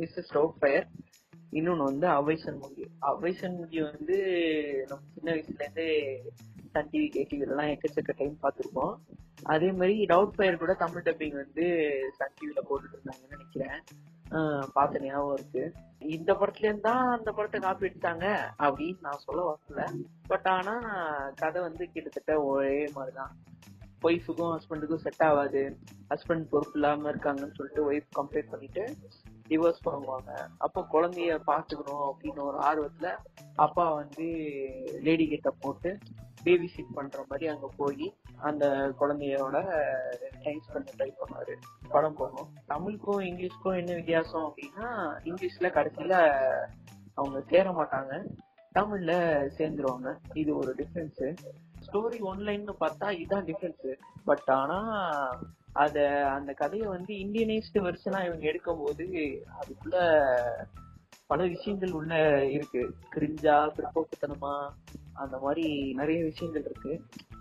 [0.00, 0.86] Miss stroke fire
[1.50, 4.16] இன்னொன்று வந்து அவை சண்முகி அவை சண்முகி வந்து
[4.88, 5.88] நம்ம சின்ன வயசுலேருந்தே
[6.72, 8.94] சன் டிவி கேடிவி எல்லாம் எக்கச்சக்க டைம் பார்த்துருப்போம்.
[9.52, 11.64] அதே மாதிரி டவுட் ஃபயர் கூட தமிழ் டப்பிங் வந்து
[12.18, 13.80] சன் டிவியில் போட்டுட்டு இருந்தாங்கன்னு நினைக்கிறேன்.
[14.74, 15.62] பார்த்த ஞாபகம் இருக்கு.
[16.14, 18.24] இந்த படத்துலேருந்து தான் அந்த படத்தை காப்பி எடுத்தாங்க
[18.66, 19.84] அப்படின்னு நான் சொல்ல வரல.
[20.30, 23.34] பட் ஆனால் கதை வந்து கிட்டத்தட்ட ஒரே மாதிரிதான்.
[24.02, 25.62] ஒய்ஃபுக்கும் ஹஸ்பண்டுக்கும் செட் ஆகாது.
[26.10, 28.84] ஹஸ்பண்ட் பொறுப்பு இல்லாமல் இருக்காங்கன்னு சொல்லிட்டு ஒய்ஃப் கம்ப்ளைண்ட் பண்ணிட்டு
[29.48, 30.30] டிவோர்ஸ் பண்ணுவாங்க.
[30.58, 33.10] அப்போ குழந்தைய பார்த்துக்கணும் அப்படின்னு ஒரு ஆர்வத்துல
[33.56, 34.26] அப்பா வந்து
[35.02, 35.98] லேடி கிட்ட போட்டு
[36.42, 38.06] பேபி சிட் பண்ற மாதிரி அங்க போய்
[38.48, 38.64] அந்த
[39.00, 39.56] குழந்தையோட
[40.42, 41.54] டைம் ஸ்பெண்ட் ட்ரை பண்ணாரு
[41.88, 42.50] படம் போகும்.
[42.66, 44.88] தமிழுக்கும் இங்கிலீஷ்க்கும் என்ன வித்தியாசம் அப்படின்னா
[45.24, 46.14] இங்கிலீஷ்ல கடைசியில
[47.14, 48.12] அவங்க சேர மாட்டாங்க.
[48.74, 49.12] தமிழ்ல
[49.58, 50.08] சேர்ந்துருவாங்க.
[50.34, 51.22] இது ஒரு டிஃபரன்ஸ்
[51.86, 53.86] ஸ்டோரி ஒன்லைன்னு பார்த்தா இதுதான் டிஃபரன்ஸ்
[54.24, 54.78] பட் ஆனா
[55.84, 55.96] அத
[56.36, 59.04] அந்த கதையை வந்து இந்தியனைஸ்டு வெர்ஷனா இவங்க எடுக்கும் போது
[59.60, 59.96] அதுக்குள்ள
[61.30, 62.14] பல விஷயங்கள் உள்ள
[62.56, 62.82] இருக்கு.
[63.14, 64.52] கிரிஞ்சா பிற்போக்குத்தனமா
[65.22, 65.66] அந்த மாதிரி
[66.00, 66.92] நிறைய விஷயங்கள் இருக்கு.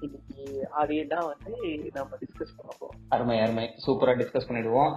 [0.05, 0.45] இன்னைக்கு
[0.81, 1.53] அதையே தான் வந்து
[1.97, 2.97] நம்ம டிஸ்கஸ் பண்ண போறோம்.
[3.16, 3.67] அருமை அருமை.
[3.86, 4.94] சூப்பரா டிஸ்கஸ் பண்ணிடுவோம்.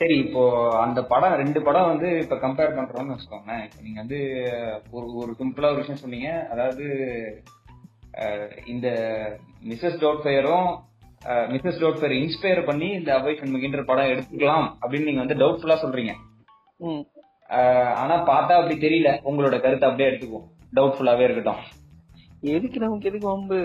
[0.00, 0.42] சரி இப்போ
[0.82, 4.20] அந்த படம் ரெண்டு படம் வந்து இப்ப கம்பேர் பண்றோம்னு வச்சுக்கோங்க இப்போ நீங்க வந்து
[4.96, 6.30] ஒரு ஒரு சிம்பிளா ஒரு விஷயம் சொன்னீங்க.
[6.52, 6.86] அதாவது
[8.74, 8.88] இந்த
[9.70, 10.70] Mrs Doubtfire
[11.52, 16.12] Mrs Doubtfire inspire பண்ணி இந்த அவை சண்முகின்ற படம் எடுத்துக்கலாம் அப்படின்னு நீங்க வந்து டவுட்ஃபுல்லா சொல்றீங்க.
[18.02, 19.10] ஆனா பார்த்தா அப்படி தெரியல.
[19.30, 20.48] உங்களோட கருத்தை அப்படியே எடுத்துக்குவோம்.
[20.78, 21.62] டவுட்ஃபுல்லாவே இருக்கட்டும்.
[22.56, 23.60] எதுக்கு நமக்கு எதுக்கு வம்பு?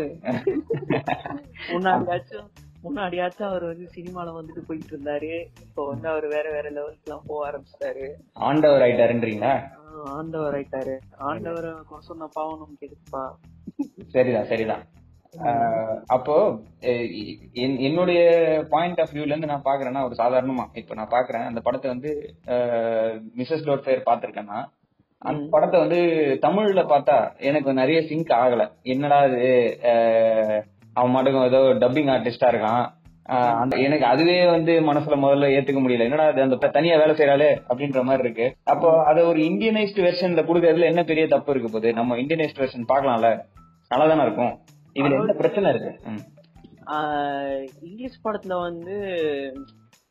[1.74, 2.48] முன்னாடியாச்சும்
[2.86, 5.32] முன்னாடியாச்சும் அவர் வந்து சினிமால வந்துட்டு போயிட்டு இருந்தாரு.
[5.66, 8.08] இப்போ வந்து அவர் வேற வேற லெவலுக்கு எல்லாம் போக ஆரம்பிச்சிட்டாரு.
[8.48, 9.54] ஆண்டவர் ஆயிட்டாருன்றீங்களா?
[10.18, 10.96] ஆண்டவர் ஆயிட்டாரு.
[11.30, 11.72] ஆண்டவரை
[12.10, 13.24] சொன்ன பாவம் நமக்கு எதுக்குப்பா?
[14.16, 14.86] சரிதான் சரிதான்.
[16.16, 16.36] அப்போ
[17.88, 18.22] என்னுடைய
[18.74, 22.12] பாயிண்ட் ஆஃப் வியூல இருந்து நான் பாக்குறேன்னா ஒரு சாதாரணமா இப்ப நான் பாக்குறேன் அந்த படத்தை வந்து
[23.40, 24.60] மிஸ்ஸஸ் டோட் ஃபயர் பாத்திருக்கேன்னா
[25.22, 25.42] அந்த.
[25.54, 26.00] படத்தை வந்து
[26.46, 27.18] தமிழ்ல பார்த்தா
[27.50, 28.64] எனக்கு நிறைய சிங்க் ஆகல.
[28.94, 29.48] என்னடா இது
[30.94, 32.86] அவன் மட்டும் ஏதோ டப்பிங் ஆர்டிஸ்டா இருக்கான்.
[33.86, 36.08] எனக்கு அதுவே வந்து மனசுல முதல்ல ஏத்துக்க முடியல.
[36.10, 38.48] என்னடா இது அந்த தனியா வேலை செய்யறாளே அப்படின்ற மாதிரி இருக்கு.
[38.74, 41.92] அப்போ அதை ஒரு இந்தியனைஸ்டு வெர்ஷன்ல கொடுக்கறதுல என்ன பெரிய தப்பு இருக்கு போகுது?
[42.00, 43.32] நம்ம இந்தியனைஸ்டு வெர்ஷன் பார்க்கலாம்ல.
[43.92, 44.54] நல்லா தானே இருக்கும்.
[44.96, 45.92] இதுல என்ன பிரச்சனை இருக்கு?
[47.86, 48.96] இங்கிலீஷ் படத்துல வந்து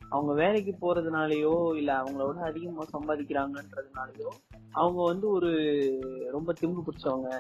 [0.09, 4.31] அவங்க வேலைக்கு போறதுனாலயோ இல்ல அவங்களோட அதிகமா சம்பாதிக்கிறாங்கன்றதுனாலயோ
[4.72, 5.50] அவங்க வந்து ஒரு
[6.33, 7.31] ரொம்ப திம்பு பிடிச்சவங்க.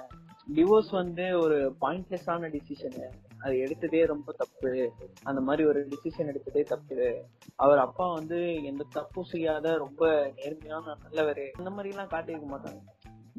[0.54, 3.06] டிவோர்ஸ் வந்து ஒரு பாயிண்ட்லெஸ்ஸான டிசிஷனு
[3.38, 4.72] அது எடுத்ததே ரொம்ப தப்பு.
[5.22, 6.98] அந்த மாதிரி ஒரு டிசிஷன் எடுத்ததே தப்பு.
[7.56, 11.44] அவர் அப்பா வந்து எந்த தப்பும் செய்யாத ரொம்ப நேர்மையான நல்லவர்.
[11.58, 12.82] அந்த மாதிரி எல்லாம் காட்டியிருக்க மாட்டாங்க.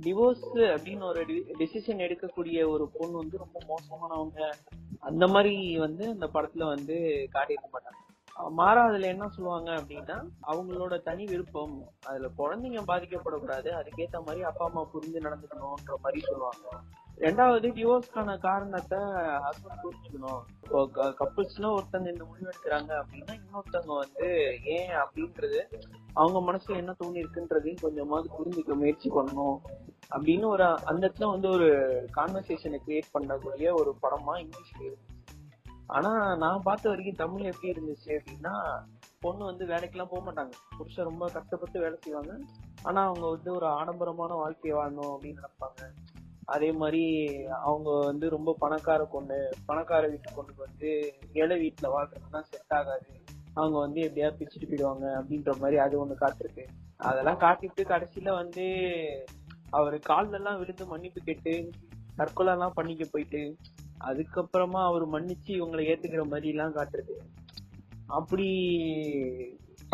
[0.04, 1.26] டிவோர்ஸ் அப்படின்னு ஒரு
[1.60, 4.52] டிசிஷன் எடுக்கக்கூடிய ஒரு பொண்ணு வந்து ரொம்ப மோசமானவங்க.
[5.00, 6.96] அந்த மாதிரி வந்து அந்த படத்துல வந்து
[7.34, 8.02] காட்டியிருக்க மாட்டாங்க.
[8.50, 14.82] மாறா அதுல என்ன சொல்லுவாங்க அப்படின்னா அவங்களோட தனி விருப்பம் அதுல குழந்தைங்க பாதிக்கப்படக்கூடாது அதுக்கேத்த மாதிரி அப்பா அம்மா
[14.94, 16.82] புரிஞ்சு நடந்துக்கணும்ன்ற மாதிரி சொல்லுவாங்க.
[17.24, 18.98] ரெண்டாவது டிவோர்ஸ்க்கான காரணத்தை
[19.46, 20.42] ஹஸ்பண்ட் புரிஞ்சுக்கணும்.
[20.64, 20.80] இப்போ
[21.20, 24.28] கப்புள்ஸ்ல ஒருத்தங்க இந்த முடிவு எடுக்கிறாங்க அப்படின்னா இன்னொருத்தவங்க வந்து
[24.76, 25.60] ஏன் அப்படின்றது
[26.14, 29.58] அவங்க மனசுல என்ன தோணி இருக்குன்றதையும் கொஞ்சமாவது புரிஞ்சுக்க முயற்சி பண்ணணும்
[30.16, 31.70] அப்படின்னு ஒரு அந்த இடத்துல வந்து ஒரு
[32.18, 35.14] கான்வர்சேஷனை கிரியேட் பண்ணக்கூடிய ஒரு படமா இங்கிலீஷ்ல இருக்கு.
[35.88, 38.54] ஆனா நான் பார்த்த வரைக்கும் தமிழ் எப்படி இருந்துச்சு அப்படின்னா
[39.20, 40.54] பொண்ணு வந்து வேலைக்கெல்லாம் போக மாட்டாங்க.
[40.78, 42.34] புருஷன் ரொம்ப கஷ்டப்பட்டு வேலை செய்வாங்க.
[42.84, 45.90] ஆனா அவங்க வந்து ஒரு ஆடம்பரமான வாழ்க்கையை வாழணும் அப்படின்னு நினைப்பாங்க.
[46.46, 47.04] அதே மாதிரி
[47.62, 50.90] அவங்க வந்து ரொம்ப பணக்கார பொண்ணு பணக்கார வீட்டு பொண்ணுக்கு வந்து
[51.34, 53.08] ஏழை வீட்டுல வாழ்றதுன்னா செட் ஆகாது.
[53.54, 56.66] அவங்க வந்து எப்படியா பிச்சுட்டு போயிடுவாங்க அப்படின்ற மாதிரி அது ஒண்ணு காட்டிருக்கு
[56.98, 58.66] அதெல்லாம் காட்டிட்டு கடைசியில வந்து
[59.70, 61.54] அவரு கால்ல எல்லாம் விழுந்து மன்னிப்பு கேட்டு
[62.16, 63.42] தற்கொலை எல்லாம் பண்ணிக்க போயிட்டு
[64.06, 67.16] அதுக்கப்புறமா அவர் மன்னிச்சு இவங்களை ஏத்துக்கிற மாதிரி எல்லாம் காட்டுறது
[68.08, 68.48] அப்படி.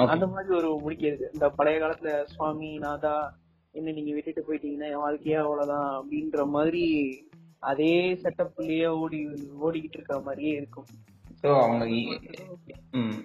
[0.06, 1.25] அந்த மாதிரி ஒரு முடிக்கிறது.
[1.33, 3.13] இந்த பழைய காலத்துல சுவாமி நாதா
[3.74, 7.16] என்ன நீங்க விட்டுட்டு போயிட்டீங்கன்னா என் வாழ்க்கையே அவ்வளவுதான் அப்படின்ற மாதிரி
[7.59, 9.26] அதே செட்டப்லயே ஓடி
[9.64, 10.86] ஓடிக்கிட்டு இருக்கிற மாதிரியே இருக்கும்.
[11.42, 11.86] ஸோ அவங்க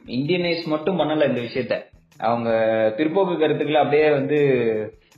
[0.06, 1.82] இந்தியனைஸ் மட்டும் பண்ணல இந்த விஷயத்த.
[2.18, 2.50] அவங்க
[2.96, 4.38] பிற்போக்கு கருத்துக்களை அப்படியே வந்து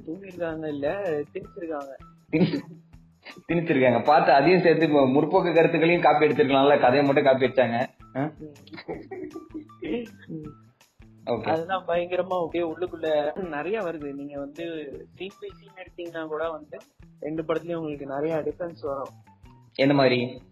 [0.07, 1.97] தூங்கிருக்காங்க இல்ல திணிச்சிருக்காங்க.
[2.33, 2.61] திணி-
[3.49, 4.05] திணிச்சிருக்காங்க.
[4.05, 6.81] பார்த்து அதையும் சேர்த்து முற்போக்கு கருத்துக்களையும் காப்பி எடுத்திருக்கலாம்ல.
[6.81, 7.87] கதையை மட்டும் காப்பி அடிச்சாங்க.
[11.39, 13.09] அதெல்லாம் பயங்கரமா அப்படியே உள்ளுக்குள்ள
[13.49, 14.09] நிறைய வருது.
[14.15, 14.65] நீங்க வந்து
[15.15, 16.79] சீன் பை சீன் எடுத்தீங்கன்னா கூட வந்து
[17.21, 19.13] ரெண்டு படத்துலயும் உங்களுக்கு நிறைய டிஃபரன்ஸ் வரும்.
[19.75, 20.43] என்ன மாதிரி?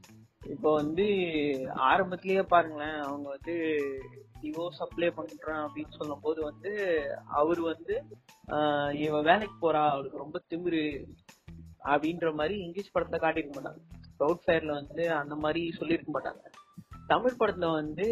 [0.49, 1.07] இப்போ வந்து
[1.75, 3.55] ஆரம்பத்திலேயே பாருங்களேன் அவங்க வந்து
[4.43, 6.73] டிவோர்ஸ் அப்ளை பண்றேன் அப்படின்னு சொல்லும் போது வந்து
[7.27, 7.95] அவர் வந்து
[8.99, 11.05] இவ வேலைக்கு போறா அவளுக்கு ரொம்ப திமிரு
[11.85, 13.83] அப்படின்ற மாதிரி இங்கிலீஷ் படத்துல காட்டியிருக்க மாட்டாங்க.
[14.19, 16.43] ப்ரௌட் ஃபயர்ல வந்து அந்த மாதிரி சொல்லியிருக்க மாட்டாங்க.
[17.07, 18.07] தமிழ் படத்துல வந்து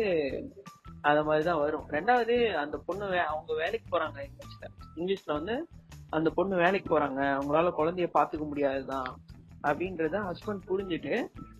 [1.07, 1.91] அந்த மாதிரிதான் வரும்.
[1.91, 4.65] ரெண்டாவது அந்த பொண்ணு வே- அவங்க வேலைக்கு போறாங்க இங்கிலீஷ்ல
[4.97, 5.69] இங்கிலீஷ்ல வந்து
[6.11, 9.21] அந்த பொண்ணு வேலைக்கு போறாங்க அவங்களால குழந்தைய பாத்துக்க முடியாதுதான்
[9.63, 11.15] அப்படின்றத ஹஸ்பண்ட் புரிஞ்சுட்டு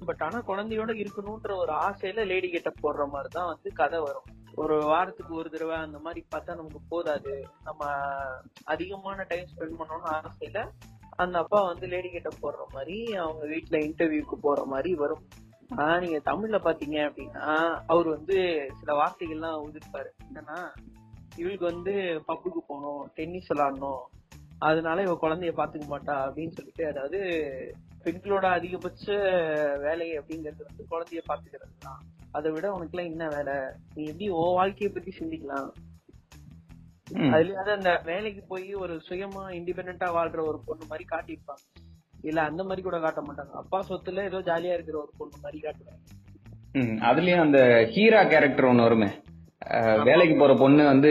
[0.05, 4.27] பட் ஆனா குழந்தையோட இருக்கணும்ன்ற ஒரு ஆசையில லேடி கெட்ட போடுற மாதிரி தான் வந்து கதை வரும்.
[4.55, 7.45] ஒரு வாரத்துக்கு ஒரு தடவை அந்த மாதிரி பார்த்தா நமக்கு போதாது.
[7.65, 7.85] நம்ம
[8.65, 10.69] அதிகமான டைம் ஸ்பெண்ட் பண்ணணும்னு ஆசையில
[11.17, 15.29] அந்த அப்பா வந்து லேடி கெட்ட போடுற மாதிரி அவங்க வீட்டுல இன்டர்வியூக்கு போற மாதிரி வரும்.
[15.69, 18.37] ஆனா நீங்க தமிழ்ல பாத்தீங்க அப்படின்னா அவர் வந்து
[18.81, 20.11] சில வார்த்தைகள்லாம் உதிர்ப்பாரு.
[20.29, 20.59] என்னன்னா
[21.37, 24.03] இவளுக்கு வந்து பப்புக்கு போகணும் டென்னிஸ் விளாடணும்
[24.59, 27.19] அதனால இவ குழந்தைய பாத்துக்க மாட்டா அப்படின்னு சொல்லிட்டு அதாவது
[28.05, 29.07] பெண்களோட அதிகபட்ச
[29.79, 33.55] வேலை அப்படிங்கிறது வந்து குழந்தைய பாத்துக்கிறது தான் அதை விட உனக்கு எல்லாம் என்ன வேலை?
[33.95, 35.69] நீ எப்படி உன் வாழ்க்கைய பத்தி சிந்திக்கலாம்.
[37.07, 41.65] அதுலயாவது அந்த வேலைக்கு போய் ஒரு சுயமா இண்டிபெண்டா வாழ்ற ஒரு பொண்ணு மாதிரி காட்டியிருப்பாங்க.
[42.23, 43.53] இல்ல அந்த மாதிரி கூட காட்ட மாட்டாங்க.
[43.63, 46.03] அப்பா சொத்துல ஏதோ ஜாலியா இருக்கிற ஒரு பொண்ணு மாதிரி காட்டுறாங்க
[47.09, 47.59] அதுலயும் அந்த
[47.93, 49.09] ஹீரா கேரக்டர் ஒண்ணு வருமே.
[50.05, 51.11] வேலைக்கு போற பொண்ணு வந்து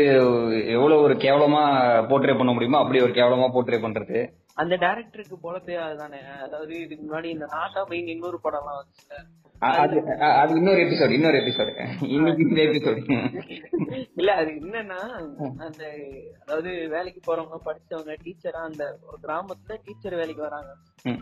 [0.75, 1.61] எவ்வளவு ஒரு கேவலமா
[2.09, 4.19] போர்ட்ரே பண்ண முடியுமோ அப்படி ஒரு கேவலமா போர்ட்ரே பண்றது.
[4.57, 9.15] அந்த டைரக்டருக்கு பொழப்பே அதுதானே அதாவது இதுக்கு முன்னாடி இந்த நாட்டா போய் இன்னொரு படம்லாம் வந்துச்சுல.
[9.61, 9.97] அ- அது
[10.37, 11.69] அது இன்னொரு எபிசோட் இன்னொரு எபிசோட்
[12.09, 12.99] இன்னைக்கு இந்த எபிசோட்
[14.15, 14.99] இல்ல அது என்னன்னா
[15.59, 15.83] அந்த
[16.41, 20.71] அதாவது வேலைக்கு போறவங்க படிச்சவங்க டீச்சரா அந்த ஒரு கிராமத்துல டீச்சர் வேலைக்கு வராங்க.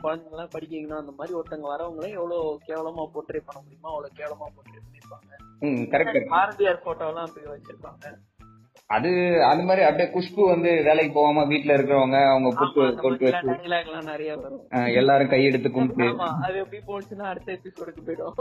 [0.01, 4.47] குழந்தைங்க எல்லாம் படிக்க வைக்கணும் அந்த மாதிரி ஒருத்தவங்க வரவங்களே எவ்வளவு கேவலமா போர்ட்ரே பண்ண முடியுமோ அவ்வளவு கேவலமா
[4.49, 5.31] போர்ட்ரே பண்ணிருப்பாங்க.
[5.93, 8.05] கரெக்ட் பாரதியார் போட்டோ எல்லாம் போய் வச்சிருப்பாங்க.
[8.89, 9.09] அது
[9.43, 13.53] அது மாதிரி அப்படியே குஷ்பு வந்து வேலைக்கு போகாம வீட்டுல இருக்கிறவங்க அவங்க புட்டு மாதிரிலாம் வச்சு.
[14.93, 16.07] எல்லாரும் கையெடுத்து கும்பிட்டு.
[16.43, 18.35] அது எப்படி போச்சுன்னா அடுத்த எபிசோடுக்கு போயிடும்.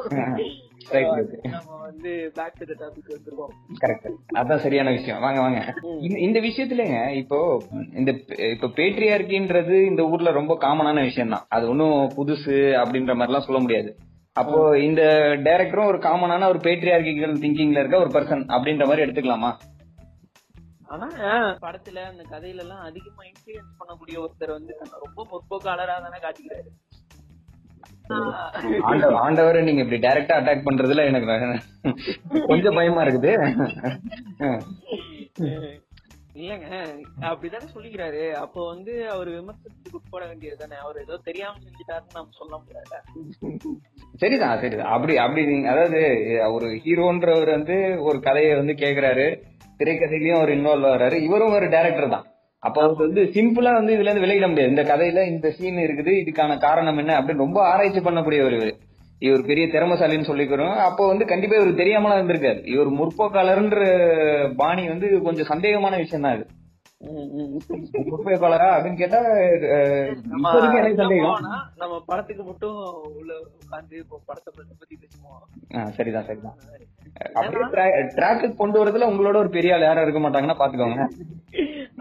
[1.54, 5.20] நம்ம வந்து பேக் டு டாபிக் வந்துருவோம் கரெக்ட் அதான் சரியான விஷயம்.
[5.20, 5.60] வாங்க வாங்க.
[6.00, 7.38] இந்த- இந்த விஷயத்துலங்க இப்போ
[7.94, 8.10] இந்த
[8.50, 13.90] இப்ப பேட்ரியார்கின்றது இந்த ஊர்ல ரொம்ப காமனான விஷயம் தான் அது ஒன்றும் புதுசு அப்படின்ற மாதிரிலாம் சொல்ல முடியாது.
[14.36, 15.02] அப்போ இந்த
[15.44, 19.50] டைரக்டரும் ஒரு காமனான ஒரு பேட்ரியார்கிக்கல் திங்கிங்ல இருக்க ஒரு பர்சன் அப்படின்ற மாதிரி எடுத்துக்கலாமா?
[20.92, 21.08] ஆனா
[21.64, 24.74] படத்துல அந்த கதையில எல்லாம் அதிகமா இன்ஃபுளுயன்ஸ் பண்ணக்கூடிய ஒருத்தர் வந்து
[25.04, 26.70] ரொம்ப முற்போக்காளரா தானே காட்டிக்கிறாரு
[28.88, 31.28] ஆண்டவர் ஆண்டவரை நீங்க இப்படி டைரக்டா அட்டாக் பண்றதுல எனக்கு
[32.50, 33.32] கொஞ்சம் பயமா இருக்குது.
[36.40, 36.66] இல்லங்க
[37.28, 38.22] அப்படிதானே சொல்லிக்கிறாரு.
[38.42, 42.98] அப்போ வந்து அவர் விமர்சனத்துக்கு உட்பட வேண்டியது தானே அவர் ஏதோ தெரியாம செஞ்சுட்டாருன்னு நம்ம சொல்ல முடியாது?
[44.22, 44.92] சரிதான் சரிதான்.
[44.96, 46.00] அப்படி அப்படி நீங்க அதாவது
[46.56, 47.76] ஒரு ஹீரோன்றவர் வந்து
[48.08, 49.26] ஒரு கதையை வந்து கேக்குறாரு.
[49.78, 51.16] திரைக்கதையிலயும் அவர் இன்வால்வ் ஆகிறாரு.
[51.28, 52.26] இவரும் ஒரு டைரக்டர் தான்.
[52.62, 54.72] அப்ப அவருக்கு வந்து சிம்பிளா வந்து இதுல இருந்து விலகிட முடியாது.
[54.74, 58.58] இந்த கதையில இந்த சீன் இருக்குது இதுக்கான காரணம் என்ன அப்படின்னு ரொம்ப ஆராய்ச்சி பண்ணக்கூடிய ஒரு
[59.18, 60.76] இவர் பெரிய திறமசாலின்னு சொல்லிக்கிறோம்.
[60.88, 63.82] அப்போ வந்து கண்டிப்பா இவர் தெரியாமலாம் இருந்திருக்காரு இவர் முற்போக்காளர்ன்ற
[64.56, 66.46] பாணி வந்து கொஞ்சம் சந்தேகமான விஷயம் தான் இது.
[67.02, 69.20] அப்படின்னு கேட்டா
[70.80, 71.40] எனக்கு சந்தேகம்.
[71.80, 72.76] நம்ம படத்துக்கு மட்டும்
[73.18, 74.50] உள்ள உட்காந்து இப்போ படத்தை
[74.80, 75.42] பத்தி பேசுவோம்.
[75.98, 76.58] சரிதான் சரிதான்.
[78.62, 81.06] கொண்டு வரதுல உங்களோட ஒரு பெரிய ஆள் யாரும் இருக்க மாட்டாங்கன்னா பாத்துக்கோங்க.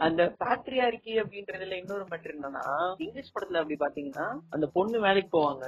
[0.07, 2.65] அந்த பேட்ரியார்கி அப்படின்றதுல இன்னொரு மேட்டர் என்னன்னா
[3.05, 5.65] இங்கிலீஷ் படத்துல அப்படி பாத்தீங்கன்னா அந்த பொண்ணு வேலைக்கு போவாங்க.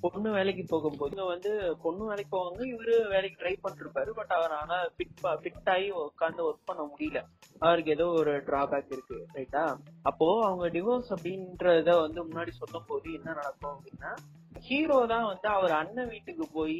[0.00, 4.84] பொண்ணு வேலைக்கு போகும்போது இங்க வந்து பொண்ணு வேலைக்கு போவாங்க இவரு வேலைக்கு ட்ரை பண்ணிருப்பாரு பட் அவர் ஆனா
[4.84, 7.20] ஃபிட் ஃபிட் ஆகி உட்காந்து ஒர்க் பண்ண முடியல.
[7.58, 13.32] அவருக்கு ஏதோ ஒரு டிராபேக் இருக்கு ரைட்டா அப்போ அவங்க டிவோர்ஸ் அப்படின்றத வந்து முன்னாடி சொல்லும் போது என்ன
[13.32, 14.14] நடக்கும் அப்படின்னா
[14.60, 16.78] ஹீரோ தான் வந்து அவர் அண்ணன் வீட்டுக்கு போய்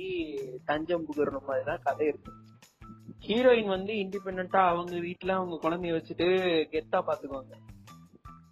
[0.64, 2.32] தஞ்சம் புகுற மாதிரிதான் கதை இருக்கு.
[3.20, 6.26] ஹீரோயின் வந்து இண்டிபெண்டா அவங்க வீட்டுல அவங்க குழந்தைய வச்சுட்டு
[6.72, 7.54] கெத்தா பாத்துக்குவாங்க.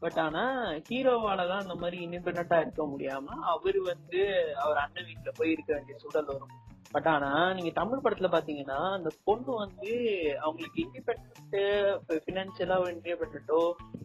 [0.04, 0.42] பட் ஆனா
[0.88, 4.20] ஹீரோவால தான் அந்த மாதிரி இண்டிபெண்டா இருக்க முடியாம அவரு வந்து
[4.54, 6.52] அவர் அண்ணன் வீட்டுல போய் இருக்க வேண்டிய சூழல் வரும்.
[6.92, 9.92] பட் ஆனா நீங்க தமிழ் படத்துல பாத்தீங்கன்னா அந்த பொண்ணு வந்து
[10.40, 11.54] அவங்களுக்கு இண்டிபெண்ட்
[12.26, 13.60] பினான்சியலா ஒரு இண்டிபெண்டோ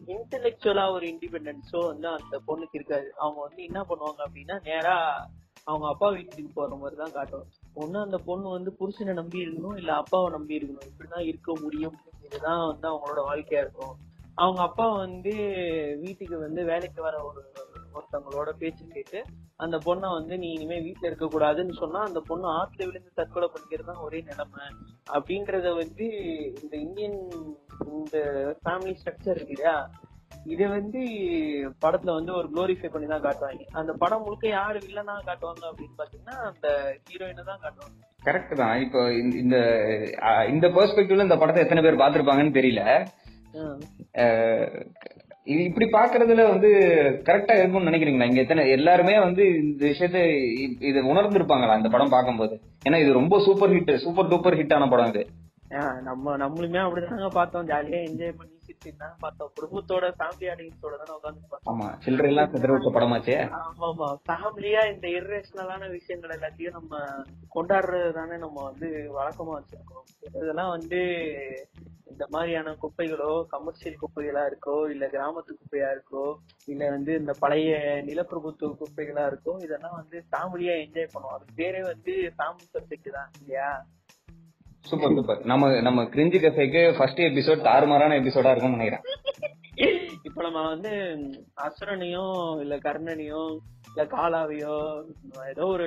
[0.06, 3.08] இன்டெலெக்சுவலா ஒரு இண்டிபெண்டன்ஸோ வந்து அந்த பொண்ணுக்கு இருக்காது.
[3.16, 4.96] அவங்க வந்து என்ன பண்ணுவாங்க அப்படின்னா நேரா
[5.64, 7.46] அவங்க அப்பா வீட்டுக்கு போற மாதிரி தான் காட்டும்.
[7.74, 10.88] ஒண்ணு அந்த பொண்ணு வந்து புருஷனை நம்பி இருக்கணும் இல்ல அப்பாவை நம்பி இருக்கணும்.
[10.90, 13.94] இப்படிதான் இருக்க முடியும் இதுதான் வந்து அவங்களோட வாழ்க்கையா இருக்கும்.
[14.40, 15.32] அவங்க அப்பா வந்து
[16.00, 17.52] வீட்டுக்கு வந்து வேலைக்கு வர ஒரு
[17.94, 19.24] ஒருத்தவங்களோட பேச்சு கேட்டு
[19.56, 23.84] அந்த பொண்ணை வந்து நீ இனிமே வீட்டுல இருக்க கூடாதுன்னு சொன்னா அந்த பொண்ணு ஆத்துல விழுந்து தற்கொலை பண்ணிக்கிறது
[23.84, 24.60] தான் ஒரே நிலைமை.
[25.12, 26.06] அப்படின்றத வந்து
[26.62, 27.30] இந்த இந்தியன்
[27.92, 28.18] இந்த
[28.64, 29.90] ஃபேமிலி ஸ்ட்ரக்சர் இருக்கு இல்லையா?
[30.44, 30.98] இத வந்து
[31.84, 33.64] படத்துல வந்து ஒரு குளோரிஃபை பண்ணி தான் காட்டுவாங்க.
[33.72, 38.28] அந்த படம் முழுக்க யாரு வில்லனா காட்டுவாங்க அப்படின்னு பாத்தீங்கன்னா அந்த ஹீரோயினை தான் காட்டுவாங்க.
[38.28, 38.80] கரெக்ட் தான்.
[38.80, 39.56] இப்போ இந்த- இந்த
[40.48, 43.06] இந்த பெர்ஸ்பெக்டிவ்ல இந்த படத்தை எத்தனை பேர் பாத்திருப்பாங்கன்னு தெரியல.
[45.52, 46.68] இது இப்படி பாக்குறதுல வந்து
[47.28, 48.28] கரெக்டா இருக்கும்னு நினைக்கிறீங்களா?
[48.30, 50.18] இங்க எத்தனை எல்லாருமே வந்து இந்த விஷயத்த
[50.88, 52.54] இது உணர்ந்திருப்பாங்களா இந்த படம் பார்க்கும்போது?
[52.88, 55.22] ஏன்னா இது ரொம்ப super hit super duper hit ஆன படம் இது.
[56.08, 57.66] நம்ம நம்மளுமே அப்படிதாங்க பார்த்தோம்.
[57.72, 62.70] ஜாலியா என்ஜாய் பண்ணி சீன் தான் பார்த்தோம் குடும்பத்தோட ஃபேமிலி ஆடியன்ஸோட தானே உட்காந்து ஆமா சில்லறை எல்லாம் சிதற
[62.74, 63.36] விட்ட படமாச்சே?
[63.60, 63.86] ஆமா.
[63.88, 66.94] ஆமா ஃபேமிலியா இந்த இர்ரேஷனலான விஷயங்கள் எல்லாத்தையும் நம்ம
[67.54, 70.06] கொண்டாடுறது தானே நம்ம வந்து வழக்கமா வச்சிருக்கோம்.
[70.38, 71.00] இதெல்லாம் வந்து
[72.12, 76.24] இந்த மாதிரியான குப்பைகளோ கமர்ஷியல் குப்பைகளா இருக்கோ இல்ல கிராமத்து குப்பையா இருக்கோ
[76.68, 77.70] இல்ல வந்து இந்த பழைய
[78.08, 83.70] நிலப்பிரபுத்துவ குப்பைகளா இருக்கோ இதெல்லாம் வந்து ஃபேமிலியா என்ஜாய் பண்ணுவோம் அது பேரே வந்து ஃபேமிலி சப்ஜெக்ட் தான் இல்லையா?
[84.84, 89.04] சூப்பர் சூப்பர் நம்ம நம்ம கிரிஞ்சி கஃபேக்கு ஃபர்ஸ்ட் எபிசோட் தாறுமாறான எபிசோடா இருக்கும்னு நினைக்கிறேன்.
[90.22, 90.90] இப்ப நம்ம வந்து
[91.56, 93.52] அசுரனையும் இல்ல கர்ணனையும்
[93.88, 94.74] இல்ல காலாவையோ
[95.48, 95.86] ஏதோ ஒரு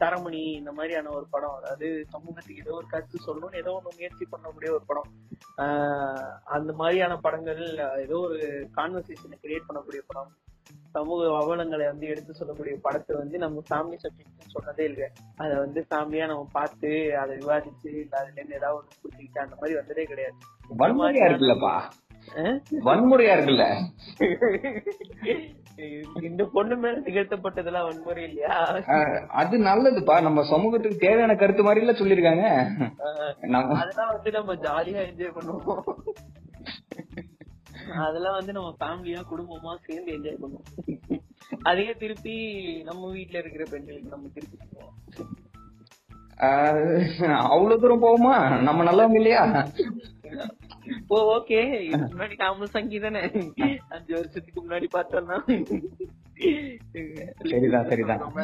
[0.00, 4.70] தரமணி இந்த மாதிரியான ஒரு படம் அதாவது சமூகத்துக்கு ஏதோ ஒரு கருத்து சொல்லணும்னு ஏதோ ஒண்ணு முயற்சி பண்ணக்கூடிய
[4.70, 5.10] ஒரு படம்.
[5.56, 7.62] ஆஹ் அந்த மாதிரியான படங்கள்
[7.98, 8.38] ஏதோ ஒரு
[8.76, 10.32] கான்வர்சேஷனை கிரியேட் பண்ணக்கூடிய படம்.
[10.94, 15.06] சமூக அவலங்களை வந்து எடுத்து சொல்லக்கூடிய படத்தை வந்து நம்ம ஃபேமிலி சப்ஜெக்ட் சொன்னதே இல்லை
[15.42, 16.90] அதை வந்து ஃபேமிலியா நம்ம பார்த்து
[17.22, 20.38] அதை விவாதிச்சு இல்ல அதுல இருந்து ஏதாவது ஒண்ணு புரிஞ்சுக்கிட்டு அந்த மாதிரி வந்ததே கிடையாது.
[20.80, 21.74] வன்முறையா இருக்குல்லப்பா.
[22.88, 23.64] வன்முறையா இருக்குல்ல?
[26.28, 28.54] இந்த பொண்ணு மேல நிகழ்த்தப்பட்டதெல்லாம் வன்முறை இல்லையா?
[29.40, 30.16] அது நல்லதுப்பா.
[30.26, 32.44] நம்ம சமூகத்துக்கு தேவையான கருத்து மாதிரி இல்ல சொல்லிருக்காங்க
[33.80, 35.82] அதெல்லாம் வந்து நம்ம ஜாலியா என்ஜாய் பண்ணுவோம்.
[37.90, 41.18] அதெல்லாம் வந்து நம்ம ஃபேமிலியா குடும்பமா சேர்ந்து என்ஜாய் பண்ணுவோம்.
[41.62, 42.36] அதையே திருப்பி
[42.82, 44.56] நம்ம வீட்ல இருக்கிற பெண்களுக்கு நம்ம திருப்பி
[47.38, 49.66] அவ்வளவு தூரம் போகுமா நம்ம நல்லவங்க இல்லையா?
[50.86, 51.58] இப்போ ஓகே
[51.90, 53.20] முன்னாடி நாமளும் சங்கி தானே?
[53.88, 55.62] அஞ்சு வருஷத்துக்கு முன்னாடி பார்த்தோம்னா.
[57.48, 58.34] சரிதான், சரிதான்.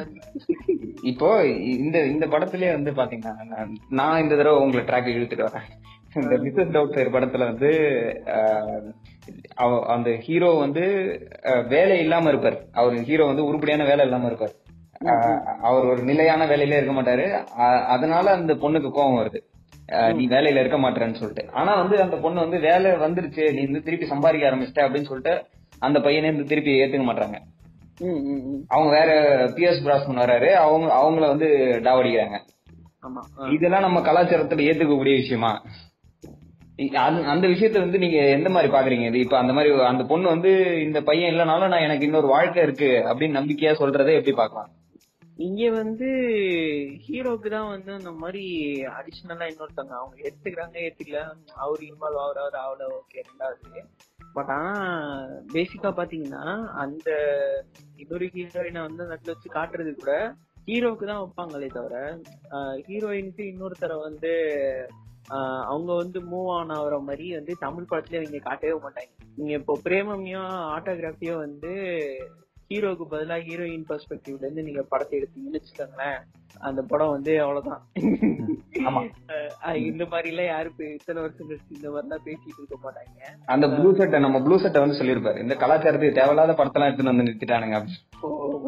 [1.03, 5.98] இப்போ இந்த இந்த படத்திலே வந்து பாத்தீங்கன்னா நான்- நான் இந்த தடவை உங்களை ட்ராக் இழுத்துட்டு வரேன்.
[6.15, 7.71] இந்த மிஸ்ஸஸ் டவுட் சைடு படத்துல வந்து
[9.97, 10.85] அந்த ஹீரோ வந்து
[11.69, 12.57] வேலை இல்லாம இருப்பார்.
[12.73, 14.55] அவர் ஹீரோ வந்து உருப்படியான வேலை இல்லாம இருப்பார்.
[15.69, 17.27] அவர் ஒரு நிலையான வேலையில இருக்க மாட்டாரு.
[17.97, 19.41] அதனால அந்த பொண்ணுக்கு கோபம் வருது.
[20.15, 21.45] நீ வேலையில இருக்க மாட்டேன்னு சொல்லிட்டு.
[21.61, 23.45] ஆனா வந்து அந்த பொண்ணு வந்து வேலை வந்துருச்சு.
[23.57, 25.35] நீ வந்து திருப்பி சம்பாதிக்க ஆரம்பிச்சிட்ட அப்படின்னு சொல்லிட்டு
[25.87, 27.39] அந்த பையனே வந்து திருப்பி ஏத்துக்க மாட்டாங்க.
[28.75, 29.11] அவங்க வேற
[29.57, 30.51] பிஎஸ் பிராஸ்மன் வராரு.
[30.65, 31.49] அவங்க அவங்கள வந்து
[31.87, 32.39] டாவடிக்கிறாங்க.
[33.57, 35.53] இதெல்லாம் நம்ம கலாச்சாரத்துல ஏத்துக்கக்கூடிய விஷயமா?
[37.03, 39.07] அந்த- அந்த விஷயத்த வந்து நீங்க எந்த மாதிரி பாக்குறீங்க?
[39.07, 40.51] இது இப்ப அந்த மாதிரி அந்த பொண்ணு வந்து
[40.83, 44.71] இந்த பையன் இல்லனாலும் நான் எனக்கு இன்னொரு வாழ்க்கை இருக்கு அப்படின்னு நம்பிக்கையா சொல்றதை எப்படி பார்க்கலாம்?
[45.39, 46.07] இங்க வந்து
[47.05, 48.45] ஹீரோக்கு தான் வந்து அந்த மாதிரி
[48.93, 51.21] அடிஷனலா இன்னொருத்தவங்க அவங்க எடுத்துக்கிறாங்க ஏத்துக்கல
[51.57, 53.83] அவர் இன்வால்வ் ஆகுறாரு ஆகல ஓகே ரெண்டாவது.
[54.35, 54.73] பட் ஆனா
[55.53, 56.43] பேசிக்கா பாத்தீங்கன்னா
[56.77, 57.09] அந்த
[57.97, 60.15] இன்னொரு ஹீரோயினை வந்து நட்டு வச்சு காட்டுறது கூட
[60.67, 61.97] ஹீரோக்கு தான் வைப்பாங்களே தவிர
[62.89, 64.33] ஹீரோயினுக்கு இன்னொருத்தரை வந்து
[65.73, 69.13] அவங்க வந்து மூவ் ஆன் ஆகுற மாதிரி வந்து தமிழ் படத்துல இவங்க காட்டவே மாட்டாங்க.
[69.39, 70.43] நீங்க இப்போ பிரேமமியோ
[70.77, 71.73] ஆட்டோகிராஃபியோ வந்து
[72.71, 76.19] ஹீரோக்கு பதிலா ஹீரோயின் பெர்ஸ்பெக்டிவ்ல இருந்து நீங்க படத்தை எடுத்தீங்கன்னு வச்சுக்கோங்களேன்
[76.69, 77.83] அந்த படம் வந்து அவ்வளவுதான்.
[79.91, 83.31] இந்த மாதிரி எல்லாம் இப்ப இத்தனை வருஷம் கழிச்சு இந்த மாதிரி எல்லாம் பேசிட்டு இருக்க மாட்டாங்க.
[83.55, 85.39] அந்த ப்ளூ செட்டை நம்ம ப்ளூ செட்டை வந்து சொல்லியிருப்பாரு.
[85.45, 87.81] இந்த கலாச்சாரத்துக்கு தேவையில்லாத படத்தெல்லாம் எடுத்துட்டு வந்து நிறுத்திட்டானுங்க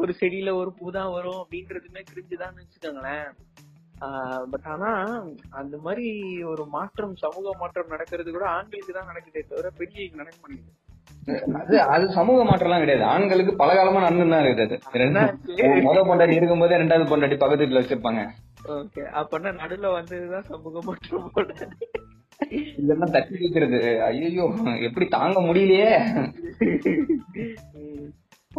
[0.02, 3.26] ஒரு செடியில ஒரு பூ தான் வரும் அப்படின்றதுமே கிரிஞ்சுதான் வச்சுக்கோங்களேன்.
[4.52, 4.90] பட் ஆனா
[5.60, 6.06] அந்த மாதிரி
[6.52, 10.76] ஒரு மாற்றம் சமூக மாற்றம் நடக்கிறது கூட ஆண்களுக்கு தான் நடக்குதே தவிர பெண்களுக்கு நடக்க மாட்டேங்குது.
[11.60, 13.04] அது அது சமூக மாற்றம்லாம் கிடையாது.
[13.14, 14.76] ஆண்களுக்கு பல காலமா நடந்து தான் இருக்குது.
[14.86, 15.20] அது ரெண்டு
[15.88, 18.22] முத பொண்டாட்டி இருக்கும்போதே ரெண்டாவது பொண்டாட்டி பக்கத்து வீட்டுல வச்சிருப்பாங்க.
[18.76, 19.02] ஓகே.
[19.20, 21.50] அப்பன்னா நடுவுல வந்ததுதான் சமூக மாற்றம் போல.
[22.80, 23.80] இதெல்லாம் தட்டி வைக்கிறது.
[24.08, 24.46] ஐயோ
[24.88, 25.92] எப்படி தாங்க முடியலையே.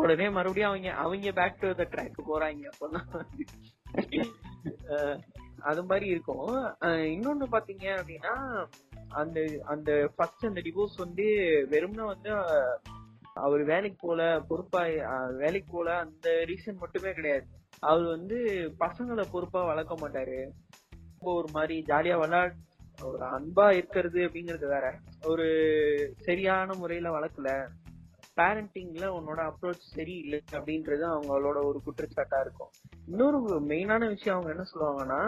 [0.01, 2.63] உடனே மறுபடியும் அவங்க அவங்க பேக் டு த ட்ராக் போறாங்க.
[2.73, 3.07] அப்பதான்.
[5.59, 6.55] அது மாதிரி இருக்கும்.
[6.81, 8.65] இன்னொன்னு பாத்தீங்க அப்படின்னா
[9.09, 11.23] அந்த அந்த ஃபர்ஸ்ட் அந்த டிவோர்ஸ் வந்து
[11.69, 12.31] வெறும்னா வந்து
[13.33, 14.81] அவர் வேலைக்கு போல பொறுப்பா
[15.29, 17.45] வேலைக்கு போல அந்த ரீசன் மட்டுமே கிடையாது.
[17.79, 18.37] அவர் வந்து
[18.79, 20.49] பசங்களை பொறுப்பா வளர்க்க மாட்டாரு.
[21.13, 22.57] ரொம்ப ஒரு மாதிரி ஜாலியா விளையாட்
[23.03, 24.99] ஒரு அன்பா இருக்கிறது அப்படிங்கறது வேற.
[25.25, 25.47] ஒரு
[26.17, 27.67] சரியான முறையில வளர்க்கல.
[28.41, 32.71] பேரண்டிங்ல உன்னோட அப்ரோச் சரியில்லை அப்படின்றது அவங்களோட ஒரு குற்றச்சாட்டா இருக்கும்.
[33.07, 33.39] இன்னொரு
[33.71, 35.21] மெயினான விஷயம் அவங்க என்ன சொல்லுவாங்கன்னா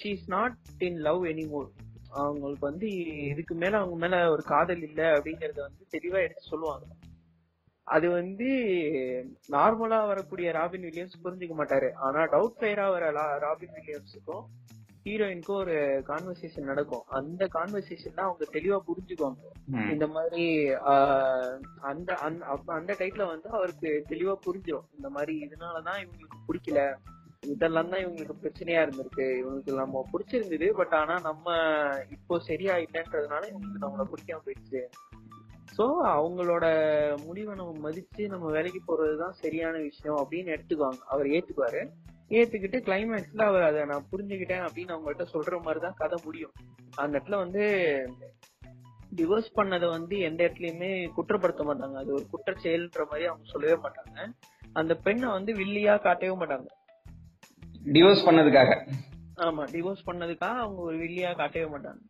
[0.00, 1.68] she is not in love anymore
[2.10, 2.88] அவங்களுக்கு வந்து
[3.30, 6.86] இதுக்கு மேல அவங்க மேல ஒரு காதல் இல்லை அப்படிங்கறத வந்து தெளிவா எடுத்து சொல்லுவாங்க.
[7.86, 8.48] அது வந்து
[9.48, 11.92] நார்மலா வரக்கூடிய ராபின் வில்லியம்ஸ் புரிஞ்சுக்க மாட்டாரு.
[12.06, 14.44] ஆனா டவுட் ஃபயரா வர ராபின் வில்லியம்ஸுக்கும்
[15.08, 15.76] ஹீரோயினுக்கும் ஒரு
[16.08, 17.04] கான்வர்சேஷன் நடக்கும்.
[17.18, 19.90] அந்த கான்வர்சேஷன் அவங்க தெளிவா புரிஞ்சுக்குவாங்க.
[19.92, 20.46] இந்த மாதிரி
[21.90, 22.16] அந்த
[22.66, 26.82] அந்த டைப்ல வந்து அவருக்கு தெளிவா புரிஞ்சிடும் இந்த மாதிரி இதனாலதான் இவங்களுக்கு பிடிக்கல.
[27.46, 29.26] இதெல்லாம் தான் இவங்களுக்கு பிரச்சனையா இருந்திருக்கு.
[29.40, 30.68] இவங்களுக்கு நம்ம பிடிச்சிருந்தது.
[30.72, 31.56] பட் ஆனா நம்ம
[32.10, 34.82] இப்போ சரியா இல்லைன்றதுனால இவங்களுக்கு நம்மள பிடிக்காம போயிடுச்சு.
[35.76, 35.84] சோ
[36.16, 36.66] அவங்களோட
[37.24, 41.00] முடிவை நம்ம மதிச்சு நம்ம வேலைக்கு போறதுதான் சரியான விஷயம் அப்படின்னு எடுத்துக்குவாங்க.
[41.06, 41.82] அவர் ஏத்துக்குவாரு.
[42.30, 46.54] ஏத்துக்கிட்டு கிளைமேக்ஸ்ல அவர் அதை நான் புரிஞ்சுக்கிட்டேன் அப்படின்னு அவங்கள்ட்ட சொல்ற மாதிரி தான் கதை முடியும்.
[46.94, 47.62] அந்த இடத்துல வந்து
[49.16, 51.92] டிவோர்ஸ் பண்ணதை வந்து எந்த இடத்துலயுமே குற்றப்படுத்த மாட்டாங்க.
[51.92, 54.26] அது ஒரு குற்ற செயல்ன்ற மாதிரி அவங்க சொல்லவே மாட்டாங்க.
[54.72, 56.68] அந்த பெண்ணை வந்து வில்லியா காட்டவே மாட்டாங்க.
[57.94, 58.72] டிவோர்ஸ் பண்ணதுக்காக.
[59.36, 62.02] ஆமா டிவோர்ஸ் பண்ணதுக்காக அவங்க ஒரு வில்லியா காட்டவே மாட்டாங்க.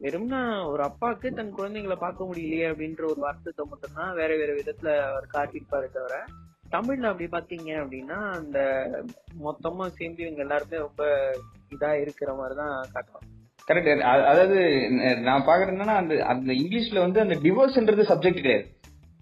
[0.00, 5.26] வெறும்னா ஒரு அப்பாவுக்கு தன் குழந்தைங்களை பார்க்க முடியலையே அப்படின்ற ஒரு வருத்தத்தை மட்டும்தான் வேற வேற விதத்துல அவர்
[5.32, 6.16] காட்டியிருப்பாரு தவிர
[6.74, 8.58] தமிழ்ல அப்படி பாத்தீங்க அப்படின்னா அந்த
[9.44, 11.30] மொத்தமா சேர்ந்து இவங்க எல்லாருமே ரொம்ப
[11.78, 13.32] இதா இருக்கிற மாதிரிதான் காட்டுவாங்க.
[13.72, 14.90] கரெக்ட் அதாவது
[15.20, 18.66] நான் பாக்குறது என்னன்னா அந்த அந்த இங்கிலீஷ்ல வந்து அந்த டிவோர்ஸ்ன்றது சப்ஜெக்ட் கிடையாது.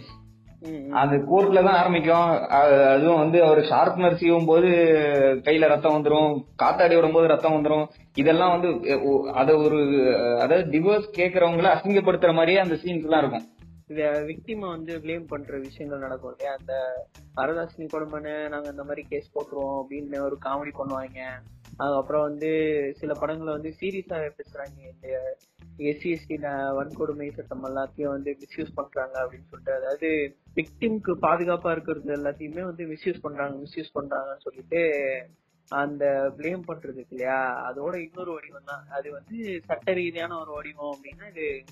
[1.02, 2.30] அது கோர்ட்ல தான் ஆரம்பிக்கும்.
[2.94, 4.70] அதுவும் வந்து அவர் ஷார்ப்னர் செய்யும் போது
[5.48, 6.32] கையில ரத்தம் வந்துரும்
[6.62, 7.86] காத்தாடி விடும் போது ரத்தம் வந்துரும்.
[8.22, 8.70] இதெல்லாம் வந்து
[9.42, 9.80] அத ஒரு
[10.44, 13.48] அதாவது டிவோர்ஸ் கேக்குறவங்கள அசிங்கப்படுத்துற மாதிரியே அந்த சீன்ஸ் எல்லாம் இருக்கும்.
[14.30, 16.54] விக்டிம வந்து ப்ளேம் பண்ற விஷயங்கள் நடக்கும் இல்லையா?
[16.60, 16.74] அந்த
[17.40, 21.20] வரதாசினி கொடுமைன்னு நாங்க இந்த மாதிரி கேஸ் போட்டுருவோம் அப்படின்னு ஒரு காமெடி பண்ணுவாங்க.
[21.82, 22.50] அதுக்கப்புறம் வந்து
[23.00, 25.08] சில படங்களை வந்து சீரியஸா பேசுறாங்க இந்த
[25.80, 26.38] எஸ்சிஎஸ்டி
[26.78, 33.22] வன்கொடுமை சட்டம் எல்லாத்தையும் வந்து மிஸ்யூஸ் பண்றாங்க அப்படின்னு சொல்லிட்டு அதாவது விக்டிம்க்கு பாதுகாப்பா இருக்கிறது எல்லாத்தையுமே வந்து மிஸ்யூஸ்
[33.22, 34.82] பண்றாங்க மிஸ்யூஸ் பண்றாங்கன்னு சொல்லிட்டு
[35.72, 37.70] அந்த ப்ளேம் பண்றது இல்லையா?
[37.70, 38.88] அதோட இன்னொரு வடிவம் தான்.
[38.88, 41.64] அது வந்து சட்ட ரீதியான ஒரு வடிவம் அப்படின்னா இது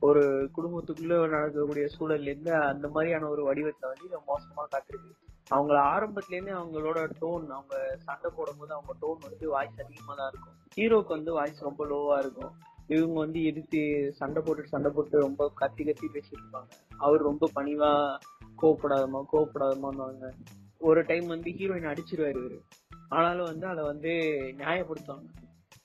[0.00, 5.10] ஒரு குடும்பத்துக்குள்ள நடக்கக்கூடிய சூழல்ல இருந்து அந்த மாதிரியான ஒரு வடிவத்தை வந்து இதை மோசமா காட்டுறது
[5.50, 10.56] அவங்கள ஆரம்பத்துல அவங்களோட டோன் அவங்க சண்டை போடும்போது அவங்க டோன் வந்து வாய்ஸ் அதிகமா தான் இருக்கும்.
[10.76, 12.54] ஹீரோக்கு வந்து வாய்ஸ் ரொம்ப லோவா இருக்கும்.
[12.86, 16.68] இவங்க வந்து எதிர்த்து சண்டை போட்டு சண்டை போட்டு ரொம்ப கத்தி கத்தி பேசிட்டு இருப்பாங்க.
[16.98, 18.18] அவர் ரொம்ப பணிவா
[18.62, 20.30] கோவப்படாதமா கோவப்படாதமான்னு
[20.78, 22.60] ஒரு டைம் வந்து ஹீரோயின் அடிச்சிருவாரு இவரு.
[23.08, 24.10] ஆனாலும் வந்து அதை வந்து
[24.58, 25.26] நியாயப்படுத்துவாங்க.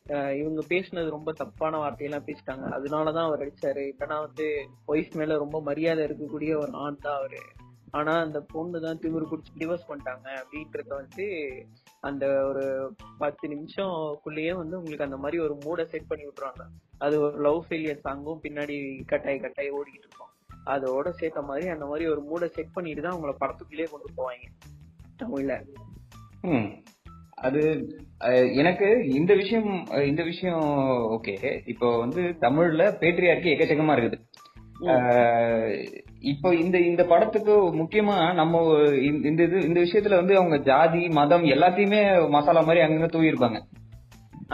[0.08, 2.74] அஹ் இவங்க பேசினது ரொம்ப தப்பான வார்த்தையெல்லாம் பேசிட்டாங்க.
[2.74, 3.92] அதனாலதான் அவர் அடிச்சாரு.
[3.92, 7.38] இல்லைன்னா வந்து ஒய்ஃப் மேல ரொம்ப மரியாதை இருக்கக்கூடிய ஒரு ஆண் தான் அவரு.
[7.92, 11.26] ஆனா அந்த பொண்ணு தான் திமிரு குடிச்சு டிவோர்ஸ் பண்ணிட்டாங்க அப்படின்றத வந்து
[12.00, 12.66] அந்த ஒரு
[13.18, 16.66] பத்து நிமிஷம்குள்ளேயே வந்து உங்களுக்கு அந்த மாதிரி ஒரு மூடை செட் பண்ணி விட்டுறாங்க
[16.98, 18.78] அது ஒரு லவ் ஃபெயிலியர் சாங்கும் பின்னாடி
[19.12, 20.34] கட்டாய் கட்டாய் ஓடிக்கிட்டு இருக்கும்.
[20.74, 24.48] அதோட சேர்த்த மாதிரி அந்த மாதிரி ஒரு மூடை செட் பண்ணிட்டு தான் உங்களை படத்துக்குள்ளேயே கொண்டு போவாங்க.
[25.22, 25.54] தமிழ்ல.
[27.48, 27.62] அது
[28.62, 28.88] எனக்கு
[29.20, 29.72] இந்த விஷயம்
[30.12, 30.66] இந்த விஷயம்
[31.16, 31.36] ஓகே.
[31.66, 34.20] இப்போ வந்து தமிழ்ல பேட்ரியார்கி எக்கச்சக்கமா இருக்குது.
[36.24, 38.62] இப்போ இந்த இந்த படத்துக்கு முக்கியமா நம்ம
[39.08, 43.60] இந்த இந்த இது இந்த விஷயத்துல வந்து அவங்க ஜாதி மதம் எல்லாத்தையுமே மசாலா மாதிரி அங்கங்க தூவி இருப்பாங்க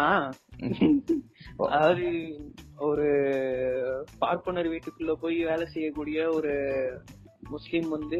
[0.04, 0.30] ஆஹ்
[1.70, 2.06] அதாவது
[2.86, 3.08] ஒரு
[4.20, 6.54] பார்ப்பனர் வீட்டுக்குள்ள போய் வேலை செய்யக்கூடிய ஒரு
[7.50, 8.20] முஸ்லீம் வந்து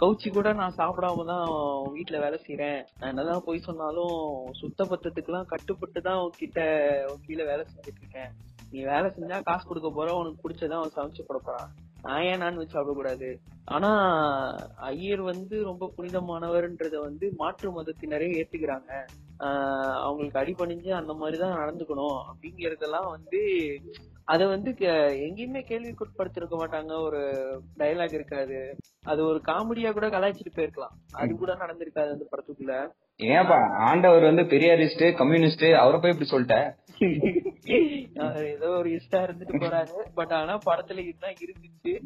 [0.00, 1.46] கவுச்சி கூட நான் சாப்பிடாம தான்
[1.94, 4.16] வீட்டுல வேலை செய்யறேன் நான் என்னதான் போய் சொன்னாலும்
[4.60, 6.60] சுத்த பத்தத்துக்குலாம் கட்டுப்பட்டு தான் உன்கிட்ட
[7.06, 8.32] உன் கீழே வேலை செஞ்சுட்டு இருக்கேன்.
[8.70, 11.70] நீ வேலை செஞ்சா காசு கொடுக்க போற உனக்கு பிடிச்சதான் அவன் சமைச்சு போட போறான்
[12.06, 13.36] நான் ஏன் நான்வெஜ் சாப்பிடக்கூடாது?
[13.64, 14.10] ஆனா
[14.76, 19.04] ஐயர் வந்து ரொம்ப புனிதமானவர்ன்றத வந்து மாற்று மதத்தினரே ஏத்துக்கிறாங்க.
[19.38, 23.40] ஆஹ் அவங்களுக்கு அடிபணிஞ்சு அந்த மாதிரிதான் நடந்துக்கணும் அப்படிங்கறதெல்லாம் வந்து
[24.24, 27.02] அத வந்து க- எங்கேயுமே கேள்விக்குட்படுத்திருக்க மாட்டாங்க.
[27.02, 27.18] ஒரு
[27.78, 28.76] டயலாக் இருக்காது.
[29.02, 30.94] அது ஒரு காமெடியா கூட கலாய்ச்சிட்டு போயிருக்கலாம்.
[31.12, 32.92] அது கூட நடந்திருக்காது அந்த படத்துக்குள்ள.
[33.22, 36.74] ஏன்பா ஆண்டவர் வந்து பெரியாரிஸ்ட் கம்யூனிஸ்ட் அவரை போய் இப்படி சொல்லிட்ட?
[38.20, 39.90] அவர் ஏதோ ஒரு இஷ்டா இருந்துட்டு போறாரு.
[40.14, 42.00] பட் ஆனா படத்துல இதுதான் இருந்துச்சு.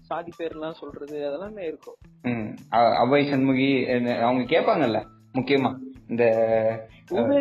[0.00, 1.96] சாதி பேர் எல்லாம் சொல்றது அதெல்லாமே இருக்கும்.
[2.22, 2.54] ம்.
[2.72, 5.76] அ- அவ்வை சண்முகி என்ன- அவங்க கேட்பாங்கல்ல முக்கியமா
[6.08, 6.24] இந்த